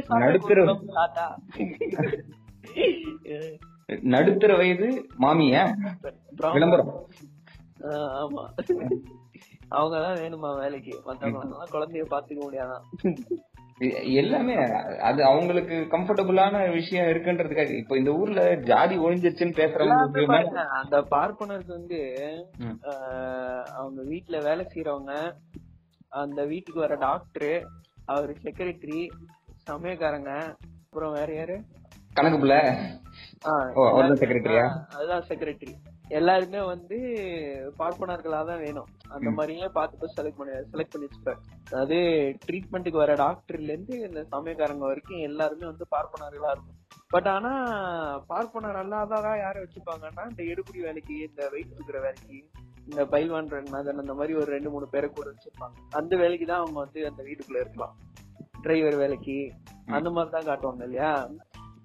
[0.08, 0.78] நடுத்தர
[4.14, 4.88] நடுத்தர வயது
[5.20, 5.64] மாமியா?
[6.56, 6.92] விளம்பரம்.
[8.24, 8.44] ஆமா.
[9.76, 10.94] அவங்கதான் வேணுமா வேலைக்கு?
[11.06, 12.86] மத்தவங்க குழந்தைய பாத்துக்க முடியாதான்
[14.14, 14.56] எல்லாமே
[15.10, 17.72] அது அவங்களுக்கு கம்ஃபர்டபுளான விஷயம் இருக்குன்றதுக்காக.
[17.78, 22.00] இப்போ இந்த ஊர்ல ஜாதி ஒழிஞ்சிருச்சுன்னு பாருங்க, அந்த பார்ப்பனருக்கு வந்து
[23.78, 25.14] அவங்க வீட்டுல வேலை செய்யறவங்க
[26.22, 27.56] அந்த வீட்டுக்கு வர டாக்டர்
[28.06, 29.02] அவரு செக்ரட்டரி
[29.68, 30.32] சமயக்காரங்க
[30.86, 31.58] அப்புறம் வேற யாரு?
[32.18, 32.56] கணக்கு புள்ள.
[34.96, 35.74] அதுதான் செக்ரட்டரி
[36.18, 36.98] எல்லாருமே வந்து
[37.80, 38.90] பார்ப்பனர்களா தான் வேணும்.
[39.14, 39.30] அந்த.
[39.38, 41.40] மாதிரியே பார்த்து செலக்ட் பண்ணி செலக்ட் பண்ணி வச்சுப்பேன்.
[41.70, 41.98] அதாவது
[42.46, 46.78] ட்ரீட்மெண்ட்டுக்கு வர டாக்டர்ல இருந்து இந்த சமயக்காரங்க வரைக்கும் எல்லாருமே வந்து பார்ப்பனர்களா இருக்கும்.
[47.10, 47.52] பட் ஆனா
[48.28, 52.38] பார்ப்பனர் அல்லாதவரா யாரை வச்சுப்பாங்கன்னா இந்த எடுபடி வேலைக்கு இந்த வெயிட் தூக்குற வேலைக்கு
[52.88, 56.80] இந்த பைல்வான் ரங்கநாதன் அந்த மாதிரி ஒரு ரெண்டு மூணு பேரை கூட வச்சிருப்பாங்க அந்த வேலைக்கு தான் அவங்க
[56.80, 57.96] வந்து அந்த வீட்டுக்குள்ள இருக்கலாம்.
[58.62, 59.38] டிரைவர் வேலைக்கு
[59.98, 61.12] அந்த மாதிரி தான் காட்டுவாங்க இல்லையா?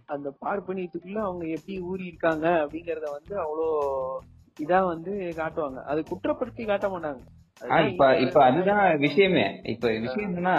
[0.07, 3.69] அந்த பார்ப்பனியத்துக்குள்ள அவங்க எப்படி ஊறி இருக்காங்க அப்படிங்கறத வந்து அவ்வளோ
[4.61, 5.83] இதா வந்து காட்டுவாங்க.
[5.85, 7.23] அது குற்றப்படுத்தி காட்ட மாட்டாங்க.
[7.91, 9.61] இப்ப இப்ப அதுதான் விஷயமே.
[9.63, 10.55] இப்ப விஷயம் என்னன்னா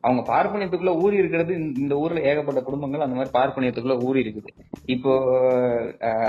[0.00, 4.50] அவங்க பார்ப்பனியத்துக்குள்ள ஊறி இருக்கிறது இந்த- ஊர்ல ஏகப்பட்ட குடும்பங்கள் அந்த மாதிரி பார்ப்பனியத்துக்குள்ள ஊறி இருக்குது.
[4.86, 5.12] இப்போ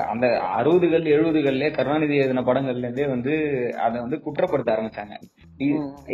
[0.07, 3.33] அந்த அறுபதுகள் எழுபதுகள்ல கருணாநிதி எழுதின படங்கள்ல இருந்தே வந்து
[3.77, 5.15] அதை வந்து குற்றப்படுத்த ஆரம்பிச்சாங்க.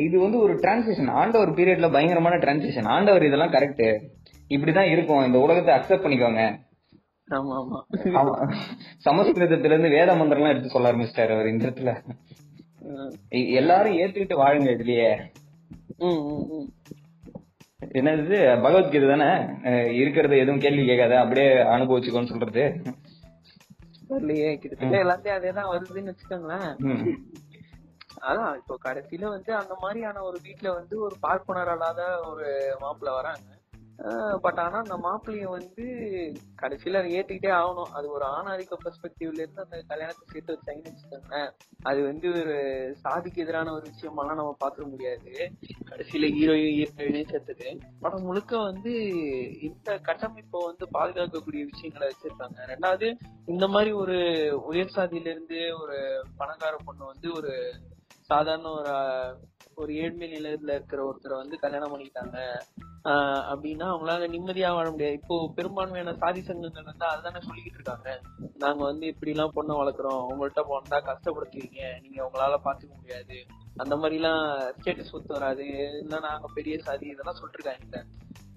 [0.05, 3.85] இது வந்து ஒரு டிரான்சிஷன் ஆண்டவர் பீரியட்ல பயங்கரமான டிரான்சிஷன் ஆண்டவர் இதெல்லாம் கரெக்ட்
[4.49, 5.25] இப்படிதான் இருக்கும்.
[5.25, 6.43] இந்த உலகத்தை அக்செப்ட் பண்ணிக்கோங்க.
[7.27, 7.79] ஆமா ஆமா.
[8.19, 8.35] ஆமா.
[9.05, 11.93] சமஸ்கிருதத்துல இருந்து வேத மந்திரம்லாம் எடுத்து சொல்ல ஆரம்பிச்சிட்டாரு அவர் இந்த இடத்துல.
[13.59, 15.09] எல்லாரும் ஏத்துக்கிட்டு வாழுங்க இதுலயே.
[17.99, 18.37] என்னது?
[18.63, 19.27] பகவத்கீதை தானே?
[20.01, 22.63] இருக்கிறத எதுவும் கேள்வி கேட்காத அப்படியே அனுபவிச்சுக்கோன்னு சொல்றது.
[24.61, 26.69] கிட்டத்தட்ட எல்லாத்தையும் அதேதான் வருதுன்னு வச்சுக்கோங்களேன்.
[28.29, 32.47] அதான் இப்போ கடைசியில வந்து அந்த மாதிரியான ஒரு வீட்ல வந்து ஒரு பார்ப்பனர் அல்லாத ஒரு
[32.79, 33.45] மாப்பிள்ளை வராங்க.
[34.41, 35.85] பட் ஆனா அந்த மாப்பிள்ளைய வந்து
[36.61, 37.91] கடைசியில அதை ஏத்துக்கிட்டே ஆகணும்.
[37.93, 41.51] அது ஒரு ஆணாதிக்க பெர்ஸ்பெக்டிவ்ல இருந்து அந்த கல்யாணத்தை சேர்த்து வச்சாங்கன்னு வச்சுக்கோங்களேன்.
[41.83, 42.57] அது வந்து ஒரு
[42.95, 45.51] சாதிக்கு எதிரான ஒரு விஷயமெல்லாம் நம்ம பாத்துக்க முடியாது.
[45.89, 48.93] கடைசியில ஹீரோயும் ஹீரோயினையும் சேர்த்துட்டு படம் முழுக்க வந்து
[49.61, 52.57] இந்த கட்டமைப்பை வந்து பாதுகாக்கக்கூடிய விஷயங்களை வச்சிருக்காங்க.
[52.67, 54.17] ரெண்டாவது இந்த மாதிரி ஒரு
[54.65, 57.73] உயர் சாதியில இருந்து ஒரு பணக்கார பொண்ணு வந்து ஒரு
[58.21, 58.95] சாதாரண ஒரு
[59.77, 62.59] ஒரு ஏழ்மை நிலையில இருக்கிற ஒருத்தரை வந்து கல்யாணம் பண்ணிக்கிட்டாங்க.
[63.03, 65.13] ஆஹ் அப்படின்னா அவங்களால நிம்மதியா வாழ முடியாது.
[65.13, 68.21] இப்போ பெரும்பான்மையான சாதி சங்கங்கள் வந்து அதுதானே சொல்லிக்கிட்டு இருக்காங்க.
[68.57, 70.25] நாங்க வந்து இப்படி எல்லாம் பொண்ணை வளர்க்குறோம்.
[70.29, 72.01] உங்கள்ட்ட போனா கஷ்டப்படுத்துவீங்க.
[72.01, 73.45] நீங்க உங்களால பாத்துக்க முடியாது.
[73.75, 75.63] அந்த மாதிரி எல்லாம் ஸ்டேட்டஸ் ஒத்து வராது.
[75.63, 78.05] இல்லைன்னா நாங்க பெரிய சாதி இதெல்லாம் சொல்லிட்டு இருக்காங்க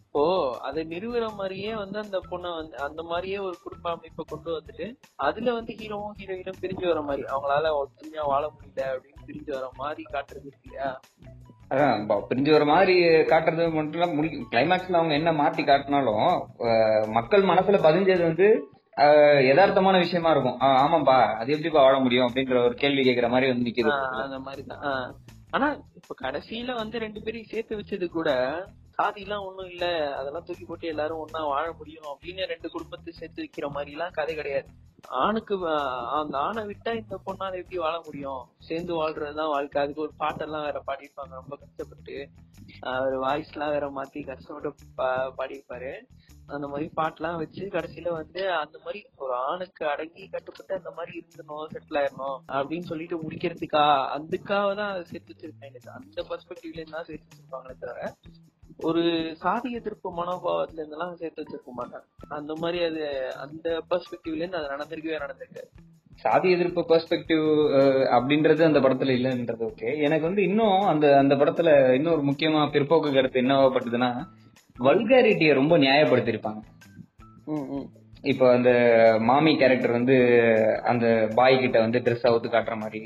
[0.04, 4.96] இப்போ அதை நிறுவுற மாதிரியே வந்து அந்த பொண்ணை வந்து அந்த மாதிரியே ஒரு குடும்ப அமைப்பை கொண்டு வந்துட்டு
[5.16, 10.02] அதுல வந்து ஹீரோவும் ஹீரோயினும் பிரிஞ்சு வர மாதிரி அவங்களால ஒத்துமையா வாழ முடியல அப்படின்னு பிரிஞ்சு வர மாதிரி
[10.12, 10.88] காட்டுறது இல்லையா?
[11.70, 12.94] அதான் பிரிஞ்சு வர மாதிரி
[13.32, 16.28] காட்டுறது மட்டும் இல்ல முடிக்கும் கிளைமேக்ஸ்ல அவங்க என்ன மாத்தி காட்டினாலும்
[17.12, 18.48] மக்கள் மனசுல பதிஞ்சது வந்து
[19.48, 20.58] யதார்த்தமான விஷயமா இருக்கும்.
[20.82, 23.92] ஆமாப்பா அது எப்படிப்பா வாழ முடியும் அப்படின்ற ஒரு கேள்வி கேட்கிற மாதிரி வந்து நிக்குது.
[24.24, 25.14] அந்த மாதிரிதான்.
[25.50, 28.30] ஆனா இப்ப கடைசியில வந்து ரெண்டு பேரையும் சேர்த்து வச்சது கூட
[28.96, 33.44] சாதி எல்லாம் ஒண்ணும் இல்ல அதெல்லாம் தூக்கி போட்டு எல்லாரும் ஒன்னா வாழ முடியும் அப்படின்னு ரெண்டு குடும்பத்தை சேர்த்து
[33.44, 34.68] வைக்கிற மாதிரி எல்லாம் கதை கிடையாது.
[35.08, 35.68] ஆணுக்கு
[36.10, 38.48] அந்த ஆணை விட்டா இந்த பொண்ணால எப்படி வாழ முடியும்?
[38.58, 39.82] சேர்ந்து வாழ்றதுதான் வாழ்க்கை.
[39.82, 41.30] அதுக்கு ஒரு பாட்டெல்லாம் வேற பாடியிருப்பாங்க.
[41.30, 42.28] ரொம்ப கஷ்டப்பட்டு
[42.80, 46.00] அவர் வாய்ஸ் எல்லாம் வேற மாத்தி கஷ்டப்பட்டு பா- பாடியிருப்பாரு.
[46.46, 51.66] அந்த மாதிரி பாட்டெல்லாம் வச்சு கடைசியில வந்து அந்த மாதிரி ஒரு ஆணுக்கு அடங்கி கட்டுப்பட்டு அந்த மாதிரி இருந்தணும்
[51.72, 53.84] செட்டில் ஆயிடணும் அப்படின்னு சொல்லிட்டு முடிக்கிறதுக்கா
[54.16, 58.14] அதுக்காக தான் சேர்த்து வச்சிருக்காங்க அந்த பெர்ஸ்பெக்டிவ்ல இருந்தா தான் சேர்த்து வச்சிருப்பாங்களே தவிர
[58.82, 59.02] ஒரு
[59.38, 62.06] சாதி எதிர்ப்பு மனோபாவத்துல இருந்தெல்லாம் சேர்த்து வச்சிருக்க மாட்டாங்க.
[62.32, 63.02] அந்த மாதிரி அது
[63.38, 65.62] அந்த பெர்ஸ்பெக்டிவ்ல இருந்து அது நடந்திருக்கவே நடந்திருக்கு.
[66.24, 67.44] சாதி எதிர்ப்பு பெர்ஸ்பெக்டிவ்
[68.14, 73.42] அப்படின்றது அந்த படத்துல இல்லைன்றது ஓகே எனக்கு வந்து இன்னும் அந்த அந்த படத்துல இன்னொரு முக்கியமா பிற்போக்கு கருத்து
[73.42, 74.10] என்னவாப்பட்டதுன்னா
[74.76, 75.74] வல்காரிட்டியை ரொம்ப
[77.70, 77.86] ம்.
[78.24, 78.70] இப்போ அந்த
[79.24, 80.16] மாமி கேரக்டர் வந்து
[80.84, 83.00] அந்த பாய் கிட்ட வந்து ட்ரெஸ் அவுத்து காட்டுற மாதிரி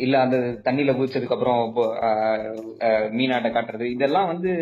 [0.00, 3.82] இல்ல அந்த தண்ணியில குதிச்சதுக்கு அப்புறம் ஆஹ் மீனாட்ட காட்டுறது.
[3.82, 4.52] இதெல்லாம் வந்து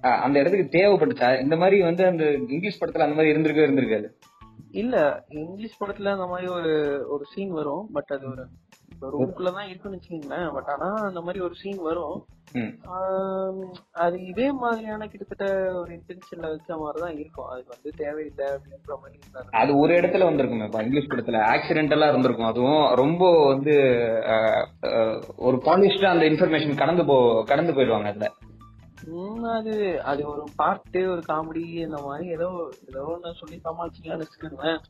[0.00, 1.40] அந்த இடத்துக்கு தேவைப்பட்டுச்சா?
[1.40, 4.08] இந்த மாதிரி வந்து அந்த இங்கிலீஷ் படத்துல அந்த மாதிரி இருந்திருக்கவே இருந்திருக்காது?
[4.70, 6.72] இல்ல இங்கிலீஷ் படத்துல அந்த மாதிரி ஒரு
[7.08, 8.44] ஒரு சீன் வரும் பட் அது ஒரு
[9.00, 10.52] ரூம்குள்ளதான் இருக்குன்னு வச்சுக்கீங்களேன்.
[10.52, 12.18] பட் ஆனா அந்த மாதிரி ஒரு சீன் வரும்.
[14.04, 15.46] அது இதே மாதிரியான கிட்டத்தட்ட
[15.80, 17.48] ஒரு இன்டென்ஷன்ல வச்ச மாதிரிதான் இருக்கும்.
[17.52, 19.18] அதுக்கு வந்து தேவையில்லை அப்படின்ற மாதிரி.
[19.62, 21.42] அது ஒரு இடத்துல வந்திருக்குமே இப்ப இங்கிலீஷ் படத்துல.
[21.52, 22.50] ஆக்சிடென்டலா இருந்திருக்கும்.
[22.52, 23.76] அதுவும் ரொம்ப வந்து
[25.36, 28.30] ஒரு பாலிஷ்டா அந்த இன்ஃபர்மேஷன் கடந்து போ கடந்து போயிடுவாங்க அதுல.
[29.56, 32.48] அது அது ஒரு பாட்டு ஒரு காமெடி இந்த மாதிரி ஏதோ
[32.88, 34.80] ஏதோ ஒண்ணு சொல்லி சமாளிச்சுக்கலாம்னு வச்சுக்கோங்களேன்.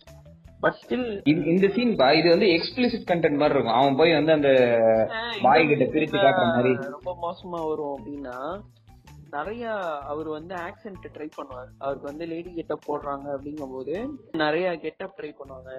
[0.60, 1.06] பட் ஸ்டில்
[1.52, 3.78] இந்த சீன் பா இது வந்து எக்ஸ்பிளிசிட் கண்டென்ட் மாதிரி இருக்கும்.
[3.80, 4.50] அவன் போய் வந்து அந்த
[5.42, 6.72] பாய் கிட்ட பிரிச்சு காட்டுற மாதிரி.
[6.96, 8.36] ரொம்ப மோசமா வரும் அப்படின்னா
[9.30, 9.72] நிறைய
[10.12, 11.70] அவர் வந்து ஆக்சென்ட் ட்ரை பண்ணுவார்.
[11.78, 13.94] அவருக்கு வந்து லேடி கெட்டப் போடுறாங்க அப்படிங்கும்போது
[14.32, 15.72] நிறைய கெட்டப் ட்ரை பண்ணுவாங்க.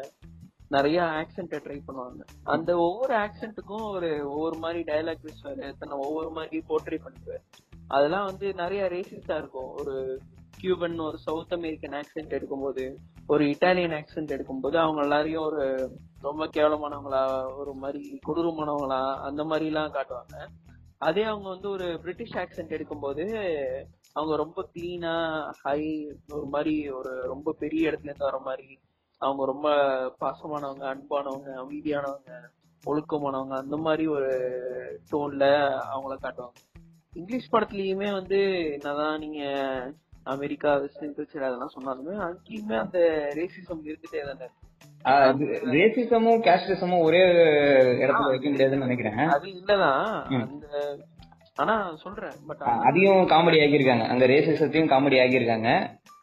[0.69, 2.21] நிறைய ஆக்சென்ட் ட்ரை பண்ணுவாங்க.
[2.43, 7.43] அந்த ஒவ்வொரு ஆக்சென்ட்டுக்கும் ஒரு ஒவ்வொரு மாதிரி டயலாக் பேசுவாரு தன்னை ஒவ்வொரு மாதிரி போர்ட்ரே பண்ணிக்குவாரு.
[7.87, 9.71] அதெல்லாம் வந்து நிறைய ரேசிஸ்டா இருக்கும்.
[9.73, 9.95] ஒரு
[10.49, 12.95] கியூபன் ஒரு சவுத் அமெரிக்கன் ஆக்சென்ட் எடுக்கும்போது
[13.27, 19.93] ஒரு இட்டாலியன் ஆக்சென்ட் எடுக்கும்போது அவங்க எல்லாரையும் ஒரு ரொம்ப கேவலமானவங்களா ஒரு மாதிரி கொடூரமானவங்களா அந்த மாதிரி எல்லாம்
[19.93, 20.47] காட்டுவாங்க.
[20.97, 23.23] அதே அவங்க வந்து ஒரு பிரிட்டிஷ் ஆக்சென்ட் எடுக்கும்போது
[24.13, 28.79] அவங்க ரொம்ப கிளீனா ஹை ஒரு மாதிரி ஒரு ரொம்ப பெரிய இடத்துல இருந்து வர மாதிரி
[29.17, 29.69] அவங்க ரொம்ப
[30.19, 32.31] பாசமானவங்க அன்பானவங்க அமைதியானவங்க
[32.86, 34.31] ஒழுக்கமானவங்க அந்த மாதிரி ஒரு
[35.12, 35.45] டோன்ல
[35.95, 36.60] அவங்கள காட்டுவாங்க.
[37.13, 39.43] இங்கிலீஷ் படத்துலயுமே வந்து என்னதான் நீங்க
[40.27, 42.99] அமெரிக்கா வெஸ்டர்ன் கல்ச்சர் அதெல்லாம் சொன்னாலுமே அங்கேயுமே அந்த
[43.37, 44.47] ரேசிசம் இருந்துட்டே தானே.
[45.73, 47.21] ரேசிசமும் கேஸ்டிசமும் ஒரே
[47.99, 50.03] இடத்துல வைக்க முடியாதுன்னு நினைக்கிறேன் அது இல்லதான்.
[50.45, 50.67] அந்த
[51.57, 55.69] ஆனா சொல்றேன் பட் அதையும் காமெடி ஆகியிருக்காங்க அந்த ரேசிசத்தையும் காமெடி ஆகியிருக்காங்க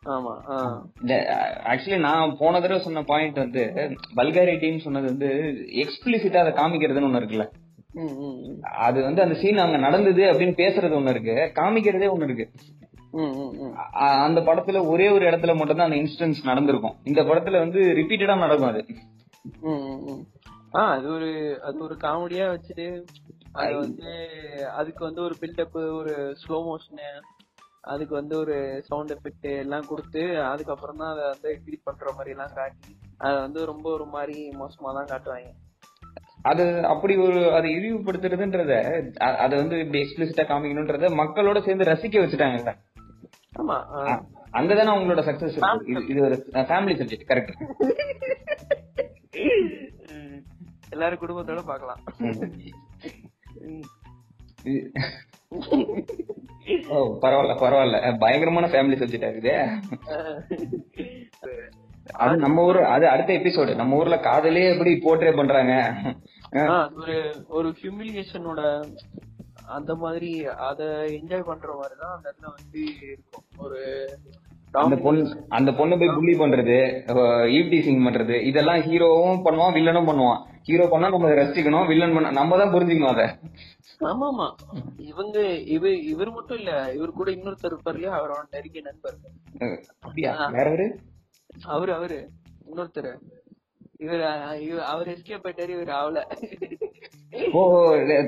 [0.08, 0.32] ஆமா.
[1.70, 3.62] ஆக்சுவலி நான் போன தடவை சொன்ன பாயிண்ட் வந்து
[4.18, 5.30] பல்காரிட்டின்னு சொன்னது வந்து
[5.82, 7.46] எக்ஸ்பிளிசிட்டா அதை காமிக்கிறதுன்னு ஒண்ணு இருக்குல்ல.
[8.84, 12.46] அது வந்து அந்த சீன் அங்க நடந்தது அப்படின்னு பேசுறது ஒண்ணு இருக்கு காமிக்கிறதே ஒண்ணு இருக்கு
[14.24, 16.96] அந்த படத்துல ஒரே ஒரு இடத்துல மட்டும் தான் அந்த இன்சிடென்ட்ஸ் நடந்திருக்கும்.
[17.04, 18.82] இந்த படத்துல வந்து ரிப்பீட்டடா நடக்கும் அது.
[19.64, 20.22] ம், ம், ம்.
[20.74, 21.28] ஆ அது ஒரு
[21.62, 22.86] அது ஒரு காமெடியா வச்சுட்டு
[23.52, 24.08] அது வந்து
[24.72, 27.08] அதுக்கு வந்து ஒரு பில்டப் ஒரு ஸ்லோ மோஷனு
[27.82, 28.54] அதுக்கு வந்து ஒரு
[28.86, 33.64] சவுண்ட் எஃபெக்ட் எல்லாம் கொடுத்து அதுக்கப்புறம் தான் அதை வந்து எக்ஸிட் பண்ற மாதிரி எல்லாம் காட்டி அதை வந்து
[33.64, 35.50] ரொம்ப ஒரு மாதிரி மோசமா தான் காட்டுவாங்க.
[36.42, 38.72] அது அப்படி ஒரு அதை இழிவுபடுத்துறதுன்றத
[39.36, 42.72] அதை வந்து இப்படி எக்ஸ்பிளிசிட்டா காமிக்கணும்ன்றத மக்களோட சேர்ந்து ரசிக்க வச்சுட்டாங்கல்ல.
[43.54, 43.76] ஆமா
[44.52, 45.56] அங்கதானே அவங்களோட சக்சஸ்
[46.12, 46.36] இது ஒரு
[46.68, 47.54] ஃபேமிலி சப்ஜெக்ட் கரெக்ட்.
[50.94, 52.00] எல்லாரும் குடும்பத்தோட பார்க்கலாம்.
[56.88, 58.18] ஓ பரவாயில்ல பரவாயில்ல.
[58.22, 59.54] பயங்கரமான ஃபேமிலி சப்ஜெக்ட் இருக்குது.
[62.22, 65.74] அது நம்ம ஊர் அது அடுத்த எபிசோடு நம்ம ஊர்ல காதலே எப்படி போர்ட்ரே பண்றாங்க?
[67.00, 68.60] ஒரு ஒரு ஹியூமிலியேஷனோட
[69.64, 70.30] அந்த மாதிரி
[70.68, 70.80] அத
[71.18, 73.46] என்ஜாய் பண்ற மாதிரி தான் அந்த இடத்துல வந்து இருக்கும்.
[73.58, 73.80] ஒரு
[74.74, 76.76] அந்த பொண்ணு அந்த பொண்ணு போய் புள்ளி பண்றது
[77.56, 80.40] ஈவ் டீசிங் பண்றது இதெல்லாம் ஹீரோவும் பண்ணுவான் வில்லனும் பண்ணுவான்.
[80.62, 83.26] ஹீரோ பண்ணா நம்ம ரசிக்கணும் வில்லன் பண்ண நம்ம தான் புரிஞ்சுக்கணும் அதை.
[84.10, 84.46] ஆமா ஆமா
[85.10, 85.36] இவங்க
[85.76, 88.16] இவ இவர் மட்டும் இல்ல இவர் கூட இன்னொருத்தர் இருப்பார் இல்லையா?
[88.18, 89.16] அவரோட நெருங்கிய நண்பர்.
[90.02, 90.32] அப்படியா?
[90.48, 90.68] வேற
[91.68, 92.18] அவரு அவரு.
[92.66, 93.12] இன்னொருத்தர்.
[94.04, 94.22] இவர்
[94.86, 96.20] அவர் எஸ்கேப் போயிட்டாரு இவர் ஆவல.
[97.52, 97.60] ஓ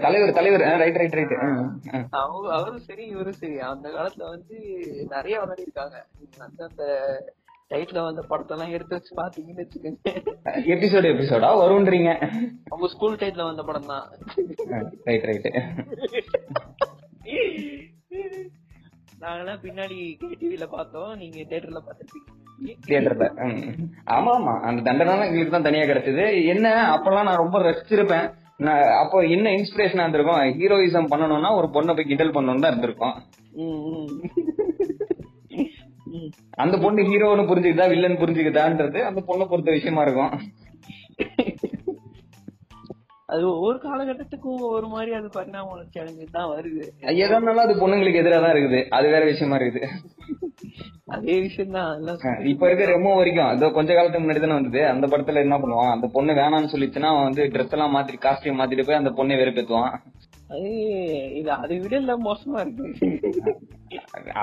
[0.00, 1.34] தலைவர் தலைவர் ரைட் ரைட் ரைட்
[2.20, 3.56] அவங்க அவரும் சரி இவரும் சரி.
[3.68, 4.56] அந்த காலத்துல வந்து
[5.10, 5.96] நிறைய விளையாடி இருக்காங்க
[6.40, 6.84] அந்த அந்த
[7.70, 10.10] டைட்ல வந்த படத்தெல்லாம் எடுத்து வச்சு பாத்தீங்கன்னு வச்சுக்கோங்க.
[10.74, 11.48] எபிசோடு எபிசோடா?
[11.62, 12.10] வரும்ன்றீங்க.
[12.66, 14.06] அவங்க ஸ்கூல் டைட்ல வந்த படம் தான்
[15.06, 15.48] ரைட் ரைட்
[19.22, 19.98] நாங்கெல்லாம் பின்னாடி
[20.40, 21.12] டிவில பார்த்தோம்.
[21.20, 22.32] நீங்க தியேட்டர்ல பாத்துருப்பீங்க
[22.88, 23.26] தியேட்டர்ல
[24.16, 24.54] ஆமா ஆமா.
[24.68, 26.24] அந்த தண்டனை எங்களுக்கு தான் தனியா கிடைச்சது.
[26.52, 28.26] என்ன அப்பெல்லாம் நான் ரொம்ப ரசிச்சிருப்பேன்
[29.02, 30.42] அப்போ என்ன இன்ஸ்பிரேஷனா இருந்திருக்கும்?
[30.60, 33.16] ஹீரோயிசம் பண்ணணும்னா ஒரு பொண்ணை போய் கிண்டல் பண்ணணும் தான் இருந்திருக்கும்.
[36.62, 40.32] அந்த பொண்ணு ஹீரோன்னு புரிஞ்சுக்கிட்டா வில்லன் புரிஞ்சுக்கிட்டான்றது அந்த பொண்ணை பொறுத்த விஷயமா இருக்கும்.
[43.32, 46.84] அது ஒவ்வொரு காலகட்டத்துக்கும் ஒவ்வொரு மாதிரி அது பரிணாம வளர்ச்சி அடைஞ்சு தான் வருது.
[47.64, 48.80] அது பொண்ணுங்களுக்கு எதிராக தான் இருக்குது.
[48.96, 49.80] அது வேற விஷயமா இருக்குது.
[51.14, 51.90] அதே விஷயம் தான்
[52.52, 53.50] இப்ப இருக்க ரெமோ வரைக்கும்.
[53.52, 54.80] அதோ கொஞ்ச காலத்துக்கு முன்னாடி தானே வந்தது.
[54.92, 55.92] அந்த படத்துல என்ன பண்ணுவான்?
[55.96, 59.94] அந்த பொண்ணு வேணாம்னு சொல்லிச்சுன்னா வந்து ட்ரெஸ் எல்லாம் மாத்தி காஸ்டியூம் மாத்திட்டு போய் அந்த பொண்ணை வெறுப்பேத்துவான்.
[61.38, 63.54] இது அதை விட எல்லாம் மோசமா இருக்கு.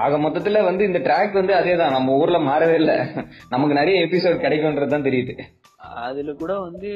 [0.04, 1.96] ஆக மொத்தத்துல வந்து இந்த ட்ராக் வந்து அதேதான்.
[1.98, 2.94] நம்ம ஊர்ல மாறவே இல்ல.
[3.54, 5.36] நமக்கு நிறைய எபிசோட் கிடைக்கும்ன்றது தான் தெரியுது.
[6.06, 6.92] அதுல கூட வந்து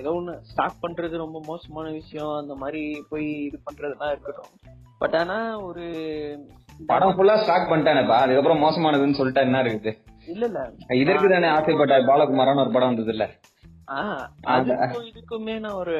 [0.00, 2.32] ஏதோ ஒண்ணு ஸ்டார்ட் பண்றது ரொம்ப மோசமான விஷயம்.
[2.40, 4.52] அந்த மாதிரி போய் இது பண்றதெல்லாம் இருக்கட்டும்.
[4.98, 5.84] பட் ஆனா ஒரு
[6.86, 8.18] படம் ஃபுல்லா ஸ்டாக் பண்ணிட்டானேப்பா.
[8.24, 9.92] அதுக்கப்புறம் மோசமானதுன்னு சொல்லிட்டா என்ன இருக்குது?
[10.26, 10.60] இல்ல இல்ல.
[11.02, 13.26] இதற்கு தானே ஆசைப்பட்ட பாலகுமாரான ஒரு படம் வந்தது இல்ல?
[15.10, 15.94] இதுக்குமே நான் ஒரு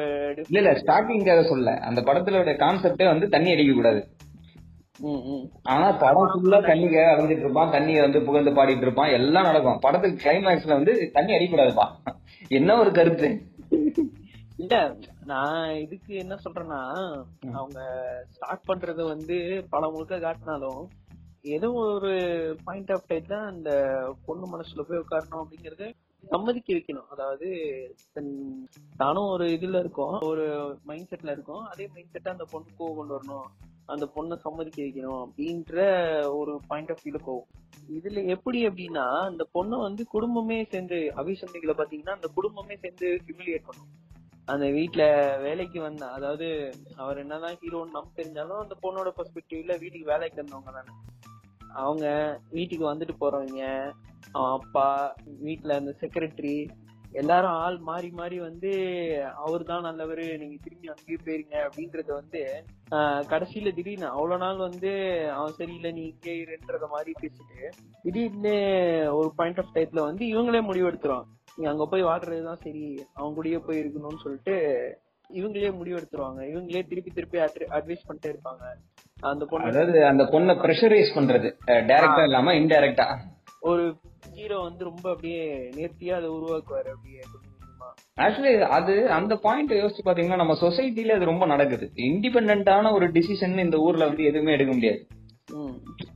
[0.47, 4.01] இல்ல இல்ல ஸ்டார்டிங்காக சொல்ல அந்த படத்துல கான்செப்டே வந்து தண்ணி அடிக்க கூடாது.
[5.63, 7.71] ஆனா படம் ஃபுல்லா தண்ணிக்காக அலைஞ்சிட்டு இருப்பான்.
[7.75, 9.13] தண்ணியை வந்து புகழ்ந்து பாடிட்டு இருப்பான்.
[9.19, 9.79] எல்லாம் நடக்கும்.
[9.79, 11.87] படத்துக்கு கிளைமேக்ஸ்ல வந்து தண்ணி அடிக்கக்கூடாதுப்பா
[12.57, 13.29] என்ன ஒரு கருத்து?
[14.57, 14.75] இல்ல
[15.25, 16.81] நான் இதுக்கு என்ன சொல்றேன்னா
[17.53, 17.79] அவங்க
[18.31, 19.37] ஸ்டார்ட் பண்றது வந்து
[19.69, 20.83] படம் முழுக்க காட்டினாலும்
[21.47, 22.11] ஏதோ ஒரு
[22.63, 23.71] பாயிண்ட் ஆஃப் டைம் தான் அந்த
[24.25, 25.87] பொண்ணு மனசுல போய் உட்காரணும் அப்படிங்கறது
[26.31, 27.09] சம்மதிக்க வைக்கணும்.
[27.13, 27.47] அதாவது
[28.97, 30.15] தானும் ஒரு இதுல இருக்கும்.
[30.29, 30.45] ஒரு
[30.83, 31.63] மைண்ட் செட்ல இருக்கும்.
[31.71, 33.47] அதே மைண்ட் செட்டை அந்த பொண்ணுக்கு கொண்டு வரணும்.
[33.93, 35.77] அந்த பொண்ணை சம்மதிக்க வைக்கணும் அப்படின்ற
[36.35, 37.49] ஒரு பாயிண்ட் ஆஃப் வியூல போகும்
[37.95, 43.89] இதுல எப்படி அப்படின்னா அந்த பொண்ணை வந்து குடும்பமே சேர்ந்து அபிசந்திகளை பாத்தீங்கன்னா அந்த குடும்பமே சேர்ந்து ஹியூமிலியேட் பண்ணும்.
[44.45, 45.03] அந்த வீட்டுல
[45.41, 46.47] வேலைக்கு வந்த அதாவது
[46.95, 50.93] அவர் என்னதான் ஹீரோன்னு நம்ம தெரிஞ்சாலும் அந்த பொண்ணோட பெர்ஸ்பெக்டிவ்ல வீட்டுக்கு வேலைக்கு வந்தவங்க தானே.
[51.81, 52.05] அவங்க
[52.51, 53.63] வீட்டுக்கு வந்துட்டு போறவங்க
[54.33, 54.87] அவன் அப்பா
[55.41, 56.57] வீட்ல அந்த செக்ரட்டரி
[57.13, 58.69] எல்லாரும் ஆள் மாறி மாறி வந்து
[59.41, 62.41] அவர் தான் நல்லவர் நீங்க திரும்பி அங்கேயே போயிருங்க அப்படின்றத வந்து
[62.91, 64.91] ஆஹ், கடைசியில திடீர்னு அவ்வளவு நாள் வந்து
[65.35, 67.59] அவன் சரியில்லை நீ இங்கே இருன்றத மாதிரி பேசிட்டு
[68.03, 68.55] திடீர்னு
[69.11, 71.29] ஒரு பாயிண்ட் ஆஃப் டைத்துல வந்து இவங்களே முடிவெடுத்துருவாங்க.
[71.57, 74.55] நீ அங்க போய் வாடுறதுதான் சரி அவங்க கூடயே போய் இருக்கணும்னு சொல்லிட்டு
[75.29, 76.41] இவங்களே முடிவெடுத்துருவாங்க.
[76.49, 77.39] இவங்களே திருப்பி திருப்பி
[77.71, 78.63] அட்வைஸ் பண்ணிட்டே இருப்பாங்க.
[79.31, 81.49] அந்த பொண்ணு அதாவது அந்த பொண்ணை ப்ரெஷரைஸ் பண்றது.
[81.89, 83.07] டைரக்டா இல்லாம இன்டைரக்டா
[83.59, 83.83] ஒரு
[84.35, 85.43] ஹீரோ வந்து ரொம்ப அப்படியே
[85.75, 87.21] நேர்த்தியா அதை உருவாக்குவாரு அப்படியே.
[88.21, 91.85] ஆக்சுவலி அது அந்த பாயிண்ட் யோசிச்சு பாத்தீங்கன்னா நம்ம சொசைட்டில அது ரொம்ப நடக்குது.
[92.07, 95.01] இண்டிபெண்டான ஒரு டிசிஷன் இந்த ஊர்ல வந்து எதுவுமே எடுக்க முடியாது.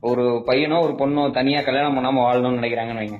[0.00, 3.18] ஒரு பையனோ ஒரு பொண்ணோ தனியா கல்யாணம் பண்ணாம வாழணும்னு நினைக்கிறாங்கன்னு வைங்க.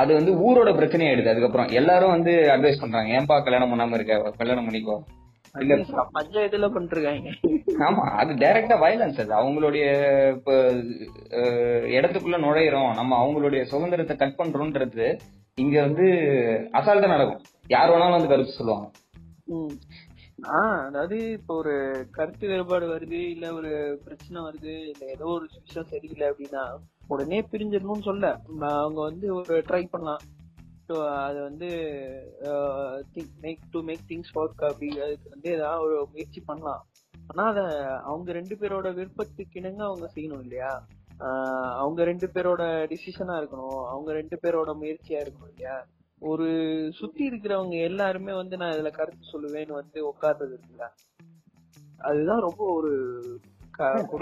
[0.00, 1.32] அது வந்து ஊரோட பிரச்சனையாயிடுது.
[1.32, 4.32] அதுக்கப்புறம் எல்லாரும் வந்து அட்வைஸ் பண்றாங்க ஏன்பா கல்யாணம் பண்ணாம இருக்க?
[4.36, 4.96] கல்யாணம் பண்ணிக்கோ.
[6.14, 7.30] பஞ்சாயத்துல பண்ணிருக்காங்க
[7.84, 9.32] ஆமா அது டைரக்டா வயலன்ஸ் அது.
[9.34, 9.84] அவங்களுடைய
[10.36, 10.50] இப்ப
[11.90, 12.90] இடத்துக்குள்ள நுழையிறோம்.
[12.94, 15.06] நம்ம அவங்களுடைய சுதந்திரத்தை கட் பண்றோம்ன்றது
[15.58, 16.06] இங்க வந்து
[16.72, 17.42] அசால்ட்டா நடக்கும்.
[17.68, 18.88] யார் வேணாலும் வந்து கருத்து சொல்லுவாங்க.
[20.50, 21.72] ஆஹ் அதாவது இப்போ ஒரு
[22.10, 23.70] கருத்து வேறுபாடு வருது இல்ல ஒரு
[24.04, 26.62] பிரச்சனை வருது இல்ல ஏதோ ஒரு விஷயம் சரியில்லை அப்படின்னா
[27.08, 28.26] உடனே பிரிஞ்சிடணும்னு சொல்ல.
[28.74, 30.22] அவங்க வந்து ஒரு ட்ரை பண்ணலாம்.
[30.90, 31.68] ஸோ அது வந்து
[33.40, 36.82] make to make things work அப்படி அதுக்கு வந்து ஏதாவது ஒரு முயற்சி பண்ணலாம்.
[37.14, 37.64] ஆனால் அதை
[38.10, 40.72] அவங்க ரெண்டு பேரோட விருப்பத்துக்கு இணங்க அவங்க செய்யணும் இல்லையா?
[41.82, 43.80] அவங்க ரெண்டு பேரோட டிசிஷனா இருக்கணும்.
[43.92, 45.76] அவங்க ரெண்டு பேரோட முயற்சியா இருக்கணும் இல்லையா?
[46.22, 46.48] ஒரு
[46.98, 50.86] சுத்தி இருக்கிறவங்க எல்லாருமே வந்து நான் இதுல கருத்து சொல்லுவேன்னு வந்து உட்கார்றது இருக்குல்ல?
[52.00, 52.92] அதுதான் ரொம்ப ஒரு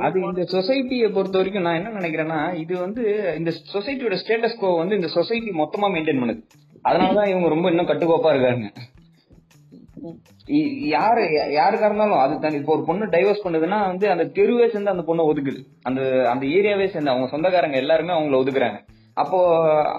[0.07, 3.03] அது இந்த சொசைட்டியை பொறுத்த வரைக்கும் நான் என்ன நினைக்கிறேன்னா இது வந்து
[3.39, 6.43] இந்த சொசைட்டியோட ஸ்டேட்டஸ் கோ வந்து இந்த சொசைட்டி மொத்தமா மெயின்டைன் பண்ணுது.
[6.83, 8.69] அதனாலதான் இவங்க ரொம்ப இன்னும் கட்டுக்கோப்பா இருக்காங்க.
[10.97, 11.23] யாரு
[11.59, 15.25] யாருக்கா இருந்தாலும் அது தனி இப்போ ஒரு பொண்ணு டைவர்ஸ் பண்ணுதுன்னா வந்து அந்த தெருவே சேர்ந்து அந்த பொண்ணை
[15.31, 15.61] ஒதுக்குது.
[15.83, 16.01] அந்த
[16.33, 18.79] அந்த ஏரியாவே சேர்ந்து அவங்க சொந்தக்காரங்க எல்லாருமே அவங்கள ஒதுக்குறாங்க.
[19.23, 19.39] அப்போ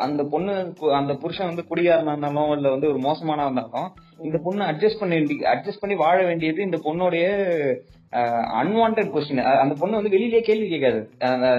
[0.06, 0.52] அந்த பொண்ணு
[1.00, 3.90] அந்த புருஷன் வந்து குடியாரனா இருந்தாலும் இல்ல வந்து ஒரு மோசமானா இருந்தாலும்
[4.28, 5.18] இந்த பொண்ணு அட்ஜஸ்ட் பண்ணி
[5.54, 7.26] அட்ஜஸ்ட் பண்ணி வாழ வேண்டியது இந்த பொண்ணுடைய
[8.60, 11.00] அன்வான்ட் கொஸ்டின் அந்த பொண்ணு வந்து வெளியிலேயே கேள்வி கேட்காது.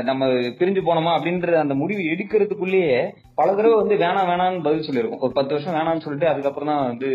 [0.08, 0.26] நம்ம
[0.60, 2.98] பிரிஞ்சு போனோமா அப்படின்ற அந்த முடிவு எடுக்கிறதுக்குள்ளேயே
[3.34, 5.22] பல தடவை வந்து வேணாம் வேணாம்னு பதில் சொல்லிருக்கும்.
[5.26, 7.10] ஒரு பத்து வருஷம் வேணாம்னு சொல்லிட்டு அதுக்கப்புறம் தான் வந்து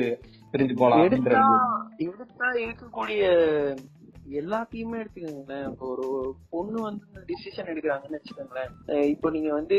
[0.54, 1.42] பிரிஞ்சு போலாம் எடுத்தா
[2.66, 3.24] இருக்கக்கூடிய
[4.40, 5.66] எல்லாத்தையுமே எடுத்துக்கோங்களேன்.
[5.72, 8.72] இப்போ ஒரு பொண்ணு வந்து டிசிஷன் எடுக்கிறாங்கன்னு வச்சுக்கோங்களேன்.
[9.14, 9.78] இப்போ நீங்க வந்து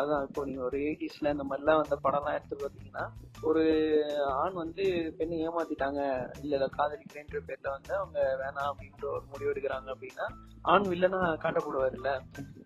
[0.00, 3.04] அதான் இப்போ நீங்க ஒரு எயிட்டிஸ்ல இந்த மாதிரிலாம் வந்த படம்லாம் எடுத்து பார்த்தீங்கன்னா
[3.48, 3.62] ஒரு
[4.42, 4.84] ஆண் வந்து
[5.18, 6.00] பெண்ணை ஏமாத்திட்டாங்க.
[6.42, 10.26] இல்ல இல்ல காதலிக்கிறேன்ற பேர்ல வந்து அவங்க வேணாம் அப்படின்ற ஒரு முடிவு எடுக்கிறாங்க அப்படின்னா
[10.62, 12.12] ஆண் வில்லனா காட்டப்படுவார்ல.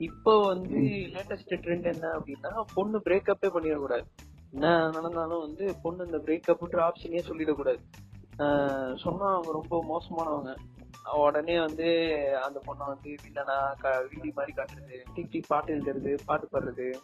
[0.09, 0.81] இப்போ வந்து
[1.15, 4.07] லேட்டஸ்ட் ட்ரெண்ட் என்ன அப்படின்னா பொண்ணு பிரேக்கப்பே பண்ணிடக்கூடாது.
[4.55, 7.81] என்ன நடந்தாலும் வந்து பொண்ணு இந்த பிரேக்கப்ன்ற ஆப்ஷனே சொல்லிடக்கூடாது.
[8.97, 10.57] சொன்னா அவங்க ரொம்ப மோசமானவங்க.
[11.15, 11.85] உடனே வந்து
[12.45, 16.95] அந்த பொண்ணை வந்து வில்லனா வீடி மாதிரி காட்டுறது டிக் பாட்டு எழுதுறது பாட்டு பாடுறது.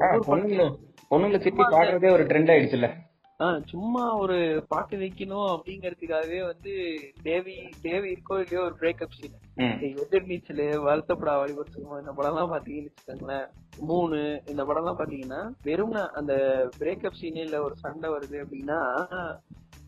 [0.00, 2.94] பொண்ணுங்களை ஒரு ட்ரெண்ட் ஆயிடுச்சுல்ல.
[3.40, 9.78] ஆஹ் சும்மா ஒரு பாட்டு வைக்கணும் அப்படிங்கறதுக்காகவே வந்து தேவி தேவி இருக்கோ இல்லையோ ஒரு பிரேக்கப் சீன் ம்.
[9.82, 13.46] எதிர்நீச்சல் வருத்தப்படா வழிபடுத்துக்கோ இந்த படம் எல்லாம் பாத்தீங்கன்னு வச்சுக்கோங்களேன்.
[13.78, 18.78] மூணு இந்த படம் எல்லாம் பாத்தீங்கன்னா வெறும் அந்த பிரேக்கப் சீன் இல்ல ஒரு சண்டை வருது அப்படின்னா